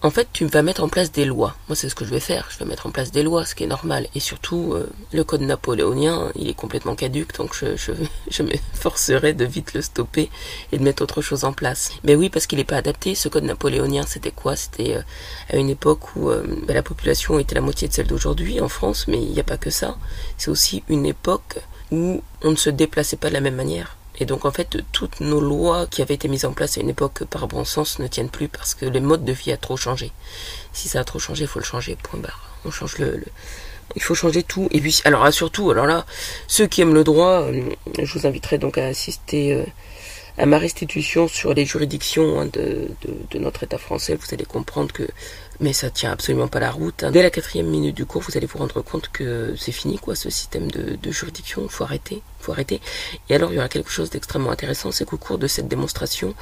en 0.00 0.10
fait, 0.10 0.28
tu 0.32 0.46
vas 0.46 0.62
mettre 0.62 0.84
en 0.84 0.88
place 0.88 1.10
des 1.10 1.24
lois. 1.24 1.56
Moi, 1.68 1.74
c'est 1.74 1.88
ce 1.88 1.96
que 1.96 2.04
je 2.04 2.10
vais 2.10 2.20
faire. 2.20 2.48
Je 2.50 2.58
vais 2.58 2.64
mettre 2.64 2.86
en 2.86 2.90
place 2.90 3.10
des 3.10 3.24
lois, 3.24 3.44
ce 3.44 3.56
qui 3.56 3.64
est 3.64 3.68
normal. 3.68 4.06
Et 4.14 4.20
surtout, 4.20 4.72
euh, 4.74 4.88
le 5.12 5.24
code 5.24 5.40
napoléonien, 5.40 6.30
il 6.36 6.48
est 6.48 6.54
complètement 6.54 6.94
caduque, 6.94 7.34
donc 7.36 7.52
je, 7.54 7.76
je, 7.76 7.90
je 8.30 8.42
m'efforcerai 8.44 9.32
de 9.32 9.44
vite 9.44 9.74
le 9.74 9.82
stopper 9.82 10.30
et 10.70 10.78
de 10.78 10.84
mettre 10.84 11.02
autre 11.02 11.20
chose 11.20 11.44
en 11.44 11.52
place. 11.52 11.90
Mais 12.04 12.14
oui, 12.14 12.28
parce 12.28 12.46
qu'il 12.46 12.58
n'est 12.58 12.64
pas 12.64 12.76
adapté. 12.76 13.16
Ce 13.16 13.28
code 13.28 13.44
napoléonien, 13.44 14.04
c'était 14.06 14.30
quoi? 14.30 14.54
C'était 14.54 14.94
euh, 14.94 15.02
à 15.50 15.56
une 15.56 15.68
époque 15.68 16.14
où 16.14 16.30
euh, 16.30 16.44
bah, 16.66 16.74
la 16.74 16.82
population 16.84 17.40
était 17.40 17.56
la 17.56 17.60
moitié 17.60 17.88
de 17.88 17.92
celle 17.92 18.06
d'aujourd'hui 18.06 18.60
en 18.60 18.68
France, 18.68 19.08
mais 19.08 19.20
il 19.20 19.32
n'y 19.32 19.40
a 19.40 19.44
pas 19.44 19.58
que 19.58 19.70
ça. 19.70 19.98
C'est 20.36 20.50
aussi 20.50 20.84
une 20.88 21.06
époque 21.06 21.58
où 21.90 22.22
on 22.42 22.50
ne 22.52 22.56
se 22.56 22.70
déplaçait 22.70 23.16
pas 23.16 23.30
de 23.30 23.34
la 23.34 23.40
même 23.40 23.56
manière. 23.56 23.97
Et 24.18 24.26
donc 24.26 24.44
en 24.44 24.50
fait, 24.50 24.78
toutes 24.92 25.20
nos 25.20 25.40
lois 25.40 25.86
qui 25.86 26.02
avaient 26.02 26.14
été 26.14 26.28
mises 26.28 26.44
en 26.44 26.52
place 26.52 26.76
à 26.76 26.80
une 26.80 26.90
époque 26.90 27.24
par 27.24 27.46
bon 27.48 27.64
sens 27.64 27.98
ne 27.98 28.06
tiennent 28.06 28.30
plus 28.30 28.48
parce 28.48 28.74
que 28.74 28.84
les 28.84 29.00
modes 29.00 29.24
de 29.24 29.32
vie 29.32 29.52
a 29.52 29.56
trop 29.56 29.76
changé. 29.76 30.12
Si 30.72 30.88
ça 30.88 31.00
a 31.00 31.04
trop 31.04 31.18
changé, 31.18 31.44
il 31.44 31.48
faut 31.48 31.60
le 31.60 31.64
changer. 31.64 31.96
Point 32.02 32.20
barre. 32.20 32.42
On 32.64 32.70
change 32.70 32.98
le, 32.98 33.22
il 33.96 34.02
faut 34.02 34.14
changer 34.14 34.42
tout. 34.42 34.68
Et 34.72 34.80
puis 34.80 35.00
alors 35.04 35.32
surtout, 35.32 35.70
alors 35.70 35.86
là, 35.86 36.04
ceux 36.46 36.66
qui 36.66 36.80
aiment 36.80 36.94
le 36.94 37.04
droit, 37.04 37.42
euh, 37.42 37.62
je 37.98 38.18
vous 38.18 38.26
inviterai 38.26 38.58
donc 38.58 38.78
à 38.78 38.86
assister 38.86 39.52
euh, 39.54 39.64
à 40.36 40.46
ma 40.46 40.58
restitution 40.58 41.26
sur 41.28 41.52
les 41.52 41.64
juridictions 41.64 42.40
hein, 42.40 42.46
de, 42.46 42.88
de, 43.30 43.38
notre 43.38 43.64
État 43.64 43.78
français, 43.78 44.14
vous 44.14 44.26
allez 44.32 44.44
comprendre 44.44 44.92
que 44.92 45.02
mais 45.60 45.72
ça 45.72 45.90
tient 45.90 46.12
absolument 46.12 46.48
pas 46.48 46.60
la 46.60 46.70
route. 46.70 47.02
Hein. 47.02 47.10
Dès 47.10 47.22
la 47.22 47.30
quatrième 47.30 47.66
minute 47.66 47.96
du 47.96 48.06
cours, 48.06 48.22
vous 48.22 48.36
allez 48.36 48.46
vous 48.46 48.58
rendre 48.58 48.80
compte 48.82 49.08
que 49.08 49.54
c'est 49.56 49.72
fini, 49.72 49.98
quoi, 49.98 50.14
ce 50.14 50.30
système 50.30 50.70
de, 50.70 51.10
juridiction. 51.10 51.68
Faut 51.68 51.84
arrêter, 51.84 52.22
faut 52.38 52.52
arrêter. 52.52 52.80
Et 53.28 53.34
alors, 53.34 53.52
il 53.52 53.56
y 53.56 53.58
aura 53.58 53.68
quelque 53.68 53.90
chose 53.90 54.10
d'extrêmement 54.10 54.50
intéressant, 54.50 54.92
c'est 54.92 55.04
qu'au 55.04 55.16
cours 55.16 55.38
de 55.38 55.46
cette 55.46 55.68
démonstration, 55.68 56.34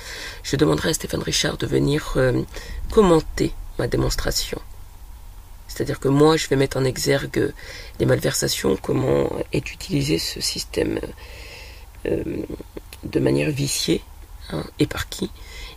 je 0.42 0.57
demanderai 0.57 0.90
à 0.90 0.94
Stéphane 0.94 1.22
Richard 1.22 1.57
de 1.57 1.66
venir 1.66 2.14
euh, 2.16 2.42
commenter 2.90 3.52
ma 3.79 3.88
démonstration. 3.88 4.61
C'est-à-dire 5.68 6.00
que 6.00 6.09
moi, 6.09 6.37
je 6.37 6.48
vais 6.48 6.57
mettre 6.57 6.76
en 6.76 6.85
exergue 6.85 7.52
les 7.98 8.07
malversations, 8.07 8.76
comment 8.76 9.31
est 9.52 9.72
utilisé 9.72 10.18
ce 10.18 10.40
système 10.40 11.00
euh, 12.07 12.22
de 13.05 13.20
manière 13.20 13.50
viciée 13.50 14.02
hein, 14.50 14.64
et 14.79 14.87
par 14.87 15.09
qui. 15.09 15.31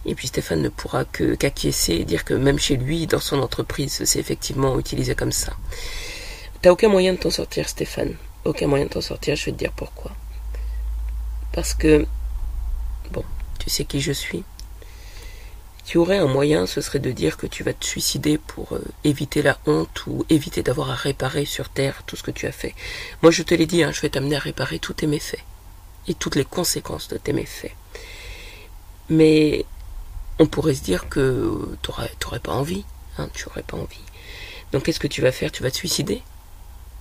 Et 0.05 0.15
puis 0.15 0.27
Stéphane 0.27 0.61
ne 0.61 0.69
pourra 0.69 1.05
que 1.05 1.35
qu'acquiescer 1.35 1.93
et 1.93 2.05
dire 2.05 2.25
que 2.25 2.33
même 2.33 2.59
chez 2.59 2.77
lui, 2.77 3.07
dans 3.07 3.19
son 3.19 3.39
entreprise, 3.39 4.01
c'est 4.05 4.19
effectivement 4.19 4.79
utilisé 4.79 5.15
comme 5.15 5.31
ça. 5.31 5.53
T'as 6.61 6.71
aucun 6.71 6.89
moyen 6.89 7.13
de 7.13 7.17
t'en 7.17 7.29
sortir, 7.29 7.67
Stéphane. 7.69 8.15
Aucun 8.45 8.67
moyen 8.67 8.85
de 8.85 8.89
t'en 8.89 9.01
sortir, 9.01 9.35
je 9.35 9.45
vais 9.45 9.51
te 9.51 9.57
dire 9.57 9.71
pourquoi. 9.71 10.11
Parce 11.53 11.73
que, 11.73 12.05
bon, 13.11 13.23
tu 13.59 13.69
sais 13.69 13.85
qui 13.85 14.01
je 14.01 14.11
suis. 14.11 14.43
Tu 15.85 15.97
aurais 15.97 16.17
un 16.19 16.27
moyen, 16.27 16.67
ce 16.67 16.81
serait 16.81 16.99
de 16.99 17.11
dire 17.11 17.35
que 17.35 17.47
tu 17.47 17.63
vas 17.63 17.73
te 17.73 17.83
suicider 17.83 18.37
pour 18.37 18.73
euh, 18.73 18.85
éviter 19.03 19.41
la 19.41 19.57
honte 19.65 20.05
ou 20.05 20.23
éviter 20.29 20.61
d'avoir 20.61 20.91
à 20.91 20.95
réparer 20.95 21.45
sur 21.45 21.67
Terre 21.67 22.03
tout 22.05 22.15
ce 22.15 22.21
que 22.23 22.29
tu 22.29 22.45
as 22.45 22.51
fait. 22.51 22.75
Moi, 23.23 23.31
je 23.31 23.41
te 23.41 23.55
l'ai 23.55 23.65
dit, 23.65 23.81
hein, 23.81 23.91
je 23.91 24.01
vais 24.01 24.09
t'amener 24.09 24.35
à 24.35 24.39
réparer 24.39 24.77
tous 24.77 24.93
tes 24.93 25.07
méfaits 25.07 25.43
et 26.07 26.13
toutes 26.13 26.35
les 26.35 26.45
conséquences 26.45 27.07
de 27.07 27.17
tes 27.17 27.33
méfaits. 27.33 27.73
Mais 29.09 29.65
on 30.39 30.47
pourrait 30.47 30.73
se 30.73 30.81
dire 30.81 31.09
que 31.09 31.77
tu 31.81 31.91
n'aurais 31.91 32.39
pas 32.39 32.53
envie, 32.53 32.85
hein, 33.17 33.29
tu 33.33 33.47
n'aurais 33.47 33.63
pas 33.63 33.77
envie. 33.77 34.01
Donc 34.71 34.83
qu'est-ce 34.83 34.99
que 34.99 35.07
tu 35.07 35.21
vas 35.21 35.31
faire? 35.31 35.51
Tu 35.51 35.61
vas 35.63 35.71
te 35.71 35.75
suicider? 35.75 36.21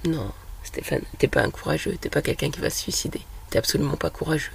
Non, 0.04 0.32
Stéphane, 0.64 1.02
t'es 1.18 1.28
pas 1.28 1.42
un 1.42 1.50
courageux, 1.50 1.96
t'es 2.00 2.10
pas 2.10 2.22
quelqu'un 2.22 2.50
qui 2.50 2.60
va 2.60 2.70
se 2.70 2.80
suicider. 2.80 3.20
T'es 3.50 3.58
absolument 3.58 3.96
pas 3.96 4.10
courageux. 4.10 4.52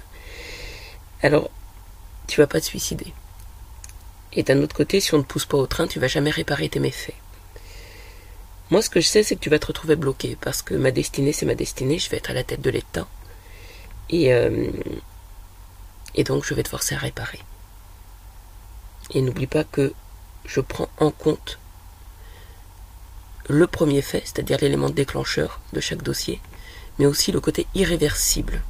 Alors, 1.22 1.50
tu 2.26 2.40
vas 2.40 2.46
pas 2.46 2.60
te 2.60 2.66
suicider. 2.66 3.12
Et 4.32 4.42
d'un 4.42 4.62
autre 4.62 4.76
côté, 4.76 5.00
si 5.00 5.14
on 5.14 5.18
ne 5.18 5.22
pousse 5.22 5.46
pas 5.46 5.56
au 5.56 5.66
train, 5.66 5.86
tu 5.86 5.98
vas 5.98 6.06
jamais 6.06 6.30
réparer 6.30 6.68
tes 6.68 6.80
méfaits. 6.80 7.14
Moi, 8.70 8.82
ce 8.82 8.90
que 8.90 9.00
je 9.00 9.06
sais, 9.06 9.22
c'est 9.22 9.36
que 9.36 9.40
tu 9.40 9.50
vas 9.50 9.58
te 9.58 9.66
retrouver 9.66 9.96
bloqué, 9.96 10.36
parce 10.40 10.62
que 10.62 10.74
ma 10.74 10.90
destinée, 10.90 11.32
c'est 11.32 11.46
ma 11.46 11.54
destinée, 11.54 11.98
je 11.98 12.10
vais 12.10 12.16
être 12.16 12.30
à 12.30 12.34
la 12.34 12.44
tête 12.44 12.60
de 12.60 12.70
l'État. 12.70 13.06
Et, 14.10 14.32
euh, 14.32 14.70
et 16.14 16.24
donc 16.24 16.44
je 16.44 16.54
vais 16.54 16.62
te 16.62 16.68
forcer 16.68 16.94
à 16.94 16.98
réparer. 16.98 17.40
Et 19.10 19.20
n'oublie 19.20 19.46
pas 19.46 19.64
que 19.64 19.92
je 20.44 20.60
prends 20.60 20.88
en 20.98 21.10
compte 21.10 21.58
le 23.48 23.66
premier 23.66 24.02
fait, 24.02 24.22
c'est-à-dire 24.24 24.58
l'élément 24.60 24.90
déclencheur 24.90 25.60
de 25.72 25.80
chaque 25.80 26.02
dossier, 26.02 26.40
mais 26.98 27.06
aussi 27.06 27.30
le 27.30 27.40
côté 27.40 27.66
irréversible 27.74 28.62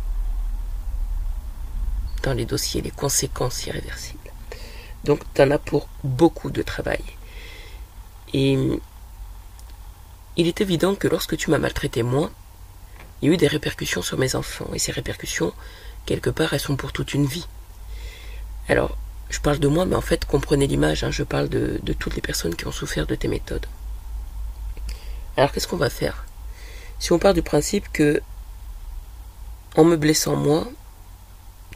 dans 2.23 2.33
les 2.33 2.47
dossiers, 2.47 2.83
les 2.83 2.91
conséquences 2.91 3.67
irréversibles. 3.67 4.33
Donc 5.05 5.21
tu 5.35 5.43
en 5.43 5.51
as 5.51 5.59
pour 5.59 5.89
beaucoup 6.03 6.51
de 6.51 6.63
travail. 6.63 7.03
Et 8.33 8.59
il 10.37 10.49
est 10.49 10.61
évident 10.61 10.95
que 10.95 11.07
lorsque 11.07 11.37
tu 11.37 11.51
m'as 11.51 11.59
maltraité 11.59 12.03
moi, 12.03 12.31
il 13.23 13.29
y 13.29 13.31
a 13.31 13.35
eu 13.35 13.37
des 13.37 13.47
répercussions 13.47 14.03
sur 14.03 14.19
mes 14.19 14.35
enfants. 14.35 14.69
Et 14.73 14.79
ces 14.79 14.93
répercussions, 14.93 15.53
quelque 16.07 16.31
part, 16.31 16.53
elles 16.53 16.61
sont 16.61 16.77
pour 16.77 16.93
toute 16.93 17.15
une 17.15 17.27
vie. 17.27 17.47
Alors, 18.69 18.97
je 19.31 19.41
parle 19.41 19.59
de 19.59 19.69
moi, 19.69 19.87
mais 19.87 19.97
en 19.97 20.01
fait, 20.01 20.25
comprenez 20.27 20.67
l'image, 20.67 21.05
hein, 21.05 21.11
je 21.11 21.23
parle 21.23 21.49
de, 21.49 21.81
toutes 21.99 22.15
les 22.15 22.21
personnes 22.21 22.55
qui 22.55 22.67
ont 22.67 22.73
souffert 22.73 23.07
de 23.07 23.15
tes 23.15 23.29
méthodes. 23.29 23.67
Alors, 25.37 25.53
qu'est-ce 25.53 25.67
qu'on 25.67 25.77
va 25.77 25.91
faire? 25.91 26.25
Si 26.99 27.13
on 27.13 27.19
part 27.19 27.35
du 27.35 27.43
principe 27.43 27.91
que, 27.93 28.23
en 29.77 29.85
me 29.85 29.97
blessant 29.97 30.37
moi, 30.37 30.69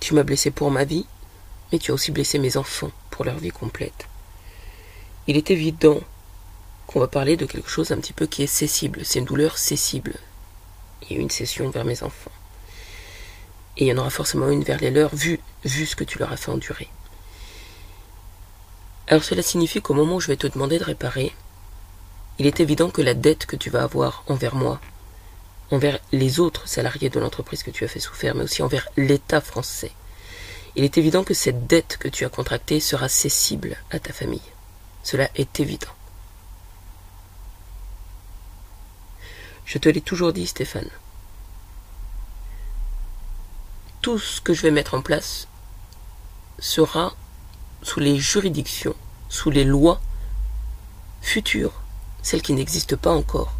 tu 0.01 0.15
m'as 0.15 0.23
blessé 0.23 0.51
pour 0.51 0.71
ma 0.71 0.85
vie, 0.85 1.07
mais 1.73 1.79
tu 1.79 1.91
as 1.91 1.95
aussi 1.95 2.13
blessé 2.13 2.39
mes 2.39 2.57
enfants 2.57 2.93
pour 3.11 3.25
leur 3.25 3.39
vie 3.39 3.51
complète. 3.51 4.07
Il 5.27 5.37
est 5.37 5.51
évident 5.51 6.01
qu'on 6.87 7.01
va 7.01 7.09
parler 7.09 7.37
de 7.37 7.45
quelque 7.45 7.69
chose 7.69 7.91
un 7.91 7.99
petit 7.99 8.13
peu 8.13 8.27
qui 8.27 8.43
est 8.43 8.47
cessible. 8.47 9.01
C'est 9.05 9.19
une 9.19 9.25
douleur 9.25 9.59
cessible. 9.59 10.15
Il 11.03 11.17
y 11.17 11.19
a 11.19 11.23
une 11.23 11.31
cession 11.31 11.69
vers 11.71 11.85
mes 11.85 12.03
enfants. 12.03 12.31
Et 13.77 13.85
il 13.85 13.89
y 13.89 13.93
en 13.93 13.99
aura 13.99 14.11
forcément 14.11 14.49
une 14.49 14.63
vers 14.63 14.81
les 14.81 14.91
leurs, 14.91 15.15
vu 15.15 15.41
ce 15.65 15.97
que 15.97 16.05
tu 16.05 16.19
leur 16.19 16.33
as 16.33 16.37
fait 16.37 16.51
endurer. 16.51 16.89
Alors 19.09 19.25
cela 19.25 19.42
signifie 19.42 19.81
qu'au 19.81 19.94
moment 19.94 20.16
où 20.16 20.21
je 20.21 20.29
vais 20.29 20.37
te 20.37 20.47
demander 20.47 20.79
de 20.79 20.85
réparer, 20.85 21.35
il 22.38 22.47
est 22.47 22.61
évident 22.61 22.90
que 22.90 23.01
la 23.01 23.14
dette 23.14 23.47
que 23.47 23.57
tu 23.57 23.71
vas 23.71 23.83
avoir 23.83 24.23
envers 24.29 24.55
moi, 24.55 24.81
envers 25.71 25.99
les 26.12 26.40
autres 26.40 26.68
salariés 26.68 27.09
de 27.09 27.18
l'entreprise 27.18 27.62
que 27.62 27.71
tu 27.71 27.85
as 27.85 27.88
fait 27.88 28.01
souffrir, 28.01 28.35
mais 28.35 28.44
aussi 28.44 28.62
envers 28.62 28.87
l'État 28.99 29.40
français, 29.40 29.92
il 30.77 30.85
est 30.85 30.99
évident 30.99 31.25
que 31.25 31.33
cette 31.33 31.66
dette 31.66 31.97
que 31.97 32.09
tu 32.09 32.27
as 32.27 32.29
contractée 32.29 32.81
sera 32.81 33.09
cessible 33.09 33.79
à 33.90 33.99
ta 33.99 34.12
famille. 34.12 34.42
Cela 35.03 35.31
est 35.35 35.59
évident. 35.59 35.88
Je 39.64 39.79
te 39.79 39.88
l'ai 39.88 40.03
toujours 40.03 40.35
dit, 40.35 40.47
Stéphane. 40.47 40.90
Tout 44.03 44.18
ce 44.18 44.42
que 44.42 44.53
je 44.53 44.62
vais 44.62 44.71
mettre 44.71 44.94
en 44.94 45.03
place 45.03 45.49
sera 46.59 47.14
sous 47.88 48.01
les 48.01 48.18
juridictions, 48.18 48.94
sous 49.31 49.48
les 49.51 49.64
lois 49.64 49.98
futures, 51.22 51.72
celles 52.22 52.42
qui 52.42 52.53
n'existent 52.53 52.98
pas 52.98 53.14
encore. 53.14 53.55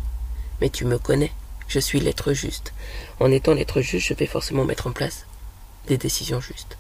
Mais 0.61 0.69
tu 0.69 0.85
me 0.85 0.99
connais, 0.99 1.33
je 1.67 1.79
suis 1.79 1.99
l'être 1.99 2.35
juste. 2.35 2.75
En 3.21 3.31
étant 3.31 3.55
l'être 3.55 3.81
juste, 3.81 4.07
je 4.07 4.13
vais 4.13 4.27
forcément 4.27 4.67
mettre 4.67 4.87
en 4.87 4.93
place 4.93 5.25
des 5.87 5.97
décisions 5.97 6.43
justes. 6.43 6.77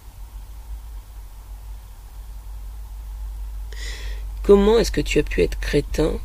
Comment 4.42 4.78
est-ce 4.78 4.92
que 4.92 5.00
tu 5.00 5.18
as 5.18 5.22
pu 5.22 5.42
être 5.42 5.58
crétin 5.58 6.18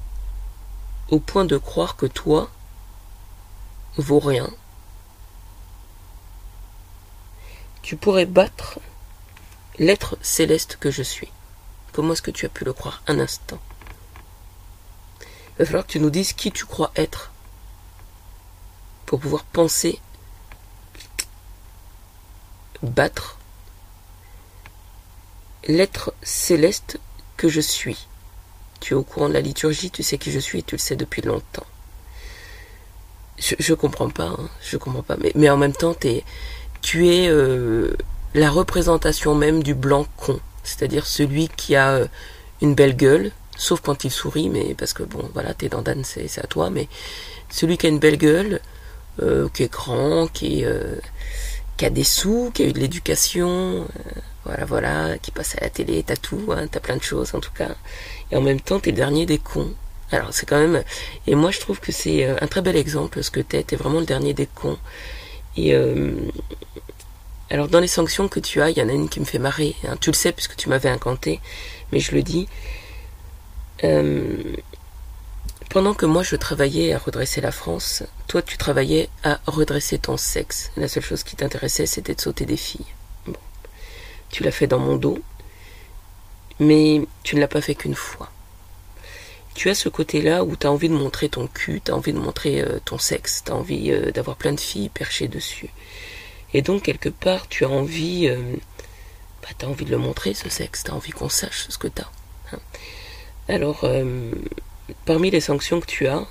au 1.10 1.20
point 1.20 1.46
de 1.46 1.58
croire 1.58 1.96
que 1.96 2.06
toi 2.06 2.52
vaut 3.96 4.20
rien 4.20 4.50
Tu 7.82 7.96
pourrais 7.96 8.26
battre 8.26 8.80
l'être 9.80 10.18
céleste 10.22 10.78
que 10.80 10.92
je 10.92 11.04
suis. 11.04 11.32
Comment 11.92 12.14
est-ce 12.14 12.22
que 12.22 12.32
tu 12.32 12.46
as 12.46 12.50
pu 12.50 12.66
le 12.66 12.74
croire 12.74 13.04
un 13.08 13.20
instant? 13.20 13.60
Il 15.22 15.60
va 15.60 15.66
falloir 15.66 15.86
que 15.86 15.92
tu 15.92 16.00
nous 16.00 16.10
dises 16.10 16.34
qui 16.34 16.52
tu 16.52 16.66
crois 16.66 16.92
être 16.96 17.32
pour 19.06 19.20
pouvoir 19.20 19.44
penser 19.44 20.00
battre 22.82 23.38
l'être 25.68 26.14
céleste 26.22 27.00
que 27.38 27.48
je 27.48 27.62
suis. 27.62 28.08
Tu 28.80 28.94
es 28.94 28.96
au 28.96 29.04
courant 29.04 29.30
de 29.30 29.34
la 29.34 29.42
liturgie, 29.42 29.92
tu 29.92 30.04
sais 30.04 30.18
qui 30.18 30.32
je 30.32 30.40
suis 30.40 30.60
et 30.60 30.64
tu 30.64 30.76
le 30.76 30.80
sais 30.80 30.96
depuis 30.96 31.22
longtemps. 31.22 31.66
Je, 33.38 33.56
je 33.58 33.74
comprends 33.74 34.10
pas, 34.10 34.26
hein, 34.26 34.50
je 34.62 34.78
comprends 34.78 35.04
pas. 35.04 35.16
Mais, 35.36 35.50
en 35.50 35.58
même 35.58 35.74
temps, 35.74 35.96
tu 36.82 37.08
es 37.08 37.28
euh, 37.30 37.96
la 38.34 38.50
représentation 38.50 39.36
même 39.36 39.64
du 39.64 39.74
blanc 39.74 40.06
con, 40.18 40.40
c'est-à-dire 40.64 41.06
celui 41.06 41.50
qui 41.50 41.76
a 41.76 41.92
euh, 41.92 42.08
une 42.62 42.76
belle 42.76 42.96
gueule, 42.96 43.32
sauf 43.56 43.82
quand 43.82 44.04
il 44.04 44.12
sourit, 44.12 44.50
mais 44.50 44.74
parce 44.74 44.94
que 44.94 45.04
bon, 45.04 45.30
voilà, 45.34 45.54
t'es 45.54 45.70
dans 45.70 45.82
Dan, 45.82 46.04
c'est 46.04 46.40
à 46.40 46.48
toi, 46.48 46.70
mais 46.70 46.88
celui 47.50 47.78
qui 47.78 47.86
a 47.86 47.90
une 47.90 48.00
belle 48.00 48.18
gueule, 48.18 48.62
euh, 49.22 49.48
qui 49.54 49.64
est 49.64 49.72
grand, 49.72 50.28
qui, 50.28 50.66
euh, 50.66 50.96
qui 51.78 51.86
a 51.86 51.90
des 51.90 52.04
sous, 52.04 52.52
qui 52.54 52.64
a 52.64 52.66
eu 52.66 52.74
de 52.74 52.80
l'éducation, 52.80 53.82
euh, 53.82 54.20
voilà, 54.46 54.66
voilà, 54.66 55.18
qui 55.20 55.32
passe 55.32 55.56
à 55.58 55.62
la 55.62 55.70
télé, 55.70 56.04
t'as 56.04 56.16
tout, 56.16 56.46
hein, 56.50 56.68
t'as 56.70 56.80
plein 56.80 56.98
de 56.98 57.04
choses 57.04 57.36
en 57.36 57.40
tout 57.40 57.52
cas. 57.54 57.76
Et 58.32 58.36
en 58.36 58.42
même 58.42 58.60
temps, 58.60 58.80
t'es 58.80 58.92
le 58.92 58.98
dernier 58.98 59.26
des 59.26 59.38
cons. 59.38 59.74
Alors 60.12 60.34
c'est 60.34 60.46
quand 60.46 60.60
même... 60.60 60.84
Et 61.28 61.36
moi 61.36 61.52
je 61.52 61.60
trouve 61.60 61.80
que 61.80 61.92
c'est 61.92 62.26
euh, 62.26 62.36
un 62.42 62.48
très 62.48 62.62
bel 62.62 62.76
exemple 62.76 63.24
ce 63.24 63.32
que 63.32 63.40
t'es, 63.40 63.64
t'es 63.64 63.76
vraiment 63.76 64.00
le 64.00 64.06
dernier 64.06 64.34
des 64.34 64.48
cons. 64.48 64.78
Et 65.56 65.76
alors 67.54 67.68
dans 67.68 67.80
les 67.80 67.88
sanctions 67.88 68.28
que 68.28 68.40
tu 68.40 68.64
as, 68.64 68.72
il 68.72 68.80
y 68.80 68.82
en 68.82 68.90
a 68.90 68.94
une 68.94 69.10
qui 69.10 69.20
me 69.20 69.26
fait 69.26 69.38
marrer. 69.38 69.76
Hein. 69.88 69.96
Tu 70.02 70.10
le 70.10 70.16
sais 70.16 70.32
puisque 70.32 70.56
tu 70.56 70.70
m'avais 70.70 70.90
incanté, 70.90 71.40
mais 71.92 72.00
je 72.00 72.16
le 72.16 72.24
dis. 72.24 72.48
Euh, 73.84 74.56
pendant 75.70 75.94
que 75.94 76.08
moi 76.08 76.24
je 76.24 76.36
travaillais 76.36 76.94
à 76.94 76.98
redresser 76.98 77.42
la 77.42 77.52
France, 77.52 78.02
toi 78.28 78.42
tu 78.42 78.58
travaillais 78.58 79.08
à 79.24 79.40
redresser 79.46 80.00
ton 80.00 80.18
sexe. 80.18 80.72
La 80.78 80.88
seule 80.88 81.04
chose 81.04 81.22
qui 81.22 81.36
t'intéressait 81.36 81.86
c'était 81.86 82.16
de 82.16 82.22
sauter 82.22 82.48
des 82.48 82.58
filles. 82.58 82.88
Bon. 83.28 83.38
Tu 84.32 84.42
l'as 84.42 84.52
fait 84.52 84.68
dans 84.68 84.80
mon 84.80 84.96
dos, 84.96 85.20
mais 86.60 87.02
tu 87.22 87.36
ne 87.36 87.40
l'as 87.40 87.48
pas 87.48 87.62
fait 87.62 87.76
qu'une 87.76 87.94
fois. 87.94 88.32
Tu 89.54 89.70
as 89.70 89.76
ce 89.76 89.90
côté-là 89.90 90.44
où 90.44 90.56
tu 90.56 90.66
as 90.66 90.72
envie 90.72 90.90
de 90.90 90.96
montrer 90.96 91.30
ton 91.30 91.46
cul, 91.46 91.82
tu 91.86 91.92
as 91.92 91.96
envie 91.96 92.14
de 92.14 92.20
montrer 92.20 92.62
euh, 92.62 92.80
ton 92.84 92.98
sexe, 92.98 93.44
tu 93.46 93.52
as 93.52 93.56
envie 93.56 93.92
euh, 93.92 94.10
d'avoir 94.12 94.38
plein 94.38 94.54
de 94.54 94.60
filles 94.60 94.90
perchées 94.90 95.28
dessus. 95.28 95.70
Et 96.54 96.62
donc, 96.62 96.84
quelque 96.84 97.10
part, 97.10 97.48
tu 97.48 97.66
as 97.66 97.70
envie, 97.70 98.28
euh, 98.28 98.56
bah, 99.42 99.68
envie 99.68 99.86
de 99.86 99.92
le 99.92 99.98
montrer, 99.98 100.34
ce 100.34 100.50
sexe, 100.50 100.84
tu 100.84 100.92
as 100.92 100.94
envie 100.94 101.12
qu'on 101.12 101.30
sache 101.30 101.68
ce 101.70 101.78
que 101.78 101.88
tu 101.88 102.02
as. 102.02 102.12
Hein. 102.52 102.60
Alors, 103.50 103.84
euh, 103.84 104.32
parmi 105.06 105.32
les 105.32 105.42
sanctions 105.42 105.80
que 105.80 105.88
tu 105.88 106.08
as, 106.08 106.26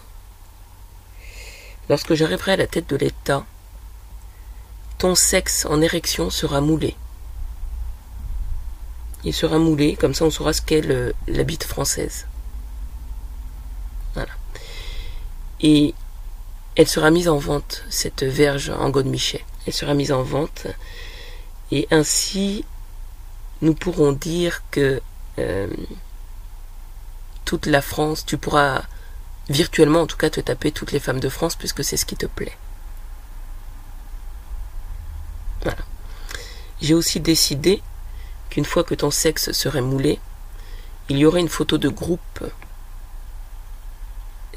lorsque 1.88 2.14
j'arriverai 2.14 2.52
à 2.52 2.56
la 2.56 2.66
tête 2.66 2.88
de 2.88 2.96
l'État, 2.96 3.44
ton 4.98 5.14
sexe 5.14 5.66
en 5.66 5.80
érection 5.82 6.30
sera 6.30 6.60
moulé. 6.60 6.94
Il 9.24 9.34
sera 9.34 9.58
moulé, 9.58 9.96
comme 9.96 10.14
ça 10.14 10.24
on 10.24 10.30
saura 10.30 10.52
ce 10.52 10.62
qu'est 10.62 10.82
la 10.82 11.42
bite 11.44 11.64
française. 11.64 12.26
Voilà. 14.14 14.32
Et 15.60 15.94
elle 16.76 16.88
sera 16.88 17.10
mise 17.10 17.28
en 17.28 17.38
vente, 17.38 17.84
cette 17.90 18.22
verge 18.22 18.70
en 18.70 18.90
godemichet. 18.90 19.44
Elle 19.66 19.72
sera 19.72 19.94
mise 19.94 20.12
en 20.12 20.22
vente. 20.22 20.66
Et 21.70 21.88
ainsi, 21.90 22.64
nous 23.60 23.74
pourrons 23.74 24.12
dire 24.12 24.62
que 24.70 25.00
euh, 25.38 25.68
toute 27.44 27.66
la 27.66 27.82
France, 27.82 28.26
tu 28.26 28.36
pourras 28.36 28.82
virtuellement 29.48 30.02
en 30.02 30.06
tout 30.06 30.16
cas 30.16 30.30
te 30.30 30.40
taper 30.40 30.72
toutes 30.72 30.92
les 30.92 31.00
femmes 31.00 31.20
de 31.20 31.28
France 31.28 31.56
puisque 31.56 31.84
c'est 31.84 31.96
ce 31.96 32.06
qui 32.06 32.16
te 32.16 32.26
plaît. 32.26 32.56
Voilà. 35.62 35.78
J'ai 36.80 36.94
aussi 36.94 37.20
décidé 37.20 37.82
qu'une 38.50 38.64
fois 38.64 38.84
que 38.84 38.94
ton 38.94 39.10
sexe 39.10 39.52
serait 39.52 39.80
moulé, 39.80 40.20
il 41.08 41.18
y 41.18 41.24
aurait 41.24 41.40
une 41.40 41.48
photo 41.48 41.78
de 41.78 41.88
groupe. 41.88 42.40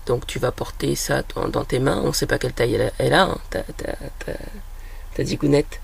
Donc 0.05 0.27
tu 0.27 0.39
vas 0.39 0.51
porter 0.51 0.95
ça 0.95 1.23
dans, 1.51 1.63
tes 1.63 1.79
mains. 1.79 2.01
On 2.03 2.07
ne 2.07 2.13
sait 2.13 2.27
pas 2.27 2.37
quelle 2.37 2.53
taille 2.53 2.75
elle 2.75 2.81
a, 2.81 2.91
elle 2.97 3.13
a 3.13 3.23
hein, 3.23 3.37
ta, 5.15 5.23
ta, 5.23 5.23
ta, 5.23 5.23
ta 5.23 5.29
zigounette. 5.29 5.79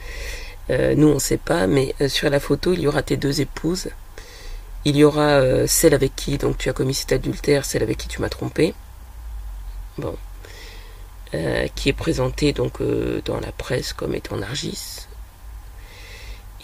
Euh, 0.70 0.96
nous 0.96 1.08
on 1.08 1.16
ne 1.16 1.20
sait 1.20 1.38
pas, 1.38 1.68
mais 1.68 1.96
euh, 2.02 2.08
sur 2.08 2.30
la 2.30 2.40
photo 2.40 2.74
il 2.74 2.82
y 2.82 2.88
aura 2.88 3.02
tes 3.02 3.18
deux 3.18 3.42
épouses. 3.42 3.90
Il 4.86 4.96
y 4.96 5.04
aura 5.04 5.40
euh, 5.40 5.68
celle 5.68 5.94
avec 5.94 6.16
qui 6.16 6.38
donc 6.38 6.58
tu 6.58 6.70
as 6.70 6.74
commis 6.74 6.94
cet 6.94 7.12
adultère, 7.12 7.66
celle 7.66 7.84
avec 7.84 7.98
qui 7.98 8.08
tu 8.08 8.22
m'as 8.22 8.30
trompé. 8.30 8.74
Bon. 9.98 10.16
Qui 11.76 11.88
est 11.88 11.94
présentée 11.94 12.52
donc 12.52 12.82
dans 13.24 13.40
la 13.40 13.54
presse 13.54 13.94
comme 13.94 14.14
étant 14.14 14.36
Nargis. 14.36 15.08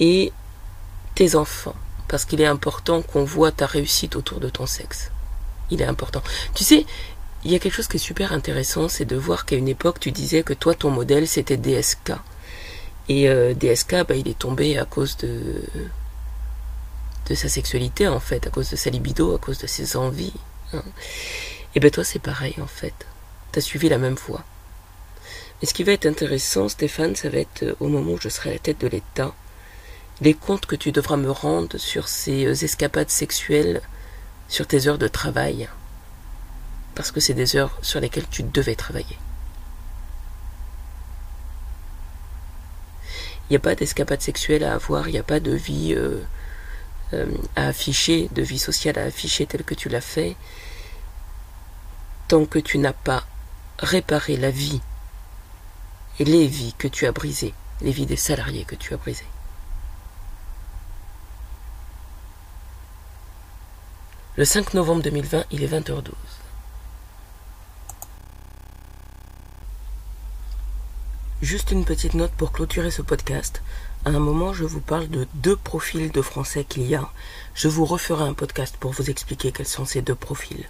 Et 0.01 0.33
tes 1.15 1.35
enfants. 1.35 1.75
Parce 2.09 2.25
qu'il 2.25 2.41
est 2.41 2.45
important 2.45 3.01
qu'on 3.01 3.23
voit 3.23 3.53
ta 3.53 3.65
réussite 3.65 4.17
autour 4.17 4.41
de 4.41 4.49
ton 4.49 4.65
sexe. 4.65 5.11
Il 5.71 5.81
est 5.81 5.85
important. 5.85 6.21
Tu 6.53 6.65
sais, 6.65 6.85
il 7.45 7.51
y 7.51 7.55
a 7.55 7.59
quelque 7.59 7.75
chose 7.75 7.87
qui 7.87 7.95
est 7.95 7.99
super 7.99 8.33
intéressant, 8.33 8.89
c'est 8.89 9.05
de 9.05 9.15
voir 9.15 9.45
qu'à 9.45 9.55
une 9.55 9.69
époque, 9.69 10.01
tu 10.01 10.11
disais 10.11 10.43
que 10.43 10.53
toi, 10.53 10.75
ton 10.75 10.91
modèle, 10.91 11.29
c'était 11.29 11.55
DSK. 11.55 12.11
Et 13.09 13.29
euh, 13.29 13.53
DSK, 13.53 14.07
bah, 14.07 14.15
il 14.15 14.27
est 14.27 14.37
tombé 14.37 14.77
à 14.77 14.85
cause 14.85 15.17
de 15.17 15.63
de 17.29 17.35
sa 17.35 17.49
sexualité 17.49 18.07
en 18.07 18.19
fait, 18.19 18.47
à 18.47 18.49
cause 18.49 18.69
de 18.69 18.75
sa 18.75 18.89
libido, 18.89 19.35
à 19.35 19.37
cause 19.37 19.57
de 19.57 19.67
ses 19.67 19.97
envies. 19.97 20.33
Hein. 20.73 20.83
Et 21.75 21.79
ben 21.79 21.91
toi 21.91 22.03
c'est 22.03 22.19
pareil 22.19 22.55
en 22.61 22.67
fait. 22.67 22.93
T'as 23.51 23.61
suivi 23.61 23.89
la 23.89 23.97
même 23.97 24.15
voie. 24.15 24.43
Mais 25.61 25.67
ce 25.67 25.73
qui 25.73 25.83
va 25.83 25.91
être 25.91 26.05
intéressant, 26.05 26.69
Stéphane, 26.69 27.15
ça 27.15 27.29
va 27.29 27.39
être 27.39 27.63
euh, 27.63 27.75
au 27.79 27.87
moment 27.87 28.13
où 28.13 28.19
je 28.21 28.29
serai 28.29 28.51
à 28.51 28.53
la 28.53 28.59
tête 28.59 28.79
de 28.79 28.87
l'État, 28.87 29.33
les 30.21 30.33
comptes 30.33 30.65
que 30.65 30.75
tu 30.75 30.91
devras 30.91 31.17
me 31.17 31.31
rendre 31.31 31.77
sur 31.77 32.07
ces 32.07 32.45
euh, 32.45 32.53
escapades 32.53 33.09
sexuelles, 33.09 33.81
sur 34.47 34.67
tes 34.67 34.87
heures 34.87 34.97
de 34.97 35.07
travail. 35.07 35.67
Parce 36.95 37.11
que 37.11 37.19
c'est 37.19 37.33
des 37.33 37.55
heures 37.55 37.77
sur 37.81 37.99
lesquelles 37.99 38.29
tu 38.29 38.43
devais 38.43 38.75
travailler. 38.75 39.17
Il 43.49 43.53
n'y 43.53 43.57
a 43.57 43.59
pas 43.59 43.75
d'escapade 43.75 44.21
sexuelle 44.21 44.63
à 44.63 44.73
avoir, 44.73 45.07
il 45.07 45.13
n'y 45.13 45.19
a 45.19 45.23
pas 45.23 45.39
de 45.39 45.51
vie 45.51 45.93
euh, 45.95 46.21
à 47.55 47.67
afficher, 47.67 48.29
de 48.33 48.41
vie 48.41 48.59
sociale 48.59 48.99
à 48.99 49.03
afficher 49.03 49.45
telle 49.45 49.63
que 49.63 49.73
tu 49.73 49.87
l'as 49.87 50.01
fait, 50.01 50.35
tant 52.27 52.45
que 52.45 52.59
tu 52.59 52.77
n'as 52.77 52.93
pas 52.93 53.25
réparé 53.79 54.35
la 54.35 54.51
vie 54.51 54.81
et 56.19 56.25
les 56.25 56.47
vies 56.47 56.73
que 56.77 56.87
tu 56.87 57.05
as 57.05 57.11
brisées, 57.11 57.53
les 57.81 57.91
vies 57.91 58.05
des 58.05 58.17
salariés 58.17 58.65
que 58.65 58.75
tu 58.75 58.93
as 58.93 58.97
brisées. 58.97 59.23
Le 64.35 64.45
5 64.45 64.73
novembre 64.73 65.03
2020, 65.03 65.45
il 65.51 65.63
est 65.63 65.67
20h12. 65.67 66.11
Juste 71.43 71.69
une 71.69 71.85
petite 71.85 72.15
note 72.15 72.31
pour 72.31 72.51
clôturer 72.51 72.89
ce 72.89 73.03
podcast. 73.03 73.61
À 74.05 74.09
un 74.09 74.17
moment, 74.17 74.53
je 74.53 74.63
vous 74.63 74.79
parle 74.79 75.07
de 75.07 75.27
deux 75.35 75.55
profils 75.55 76.11
de 76.11 76.21
français 76.23 76.63
qu'il 76.63 76.87
y 76.87 76.95
a. 76.95 77.11
Je 77.53 77.67
vous 77.67 77.85
referai 77.85 78.23
un 78.23 78.33
podcast 78.33 78.75
pour 78.79 78.91
vous 78.91 79.11
expliquer 79.11 79.51
quels 79.51 79.67
sont 79.67 79.85
ces 79.85 80.01
deux 80.01 80.15
profils. 80.15 80.67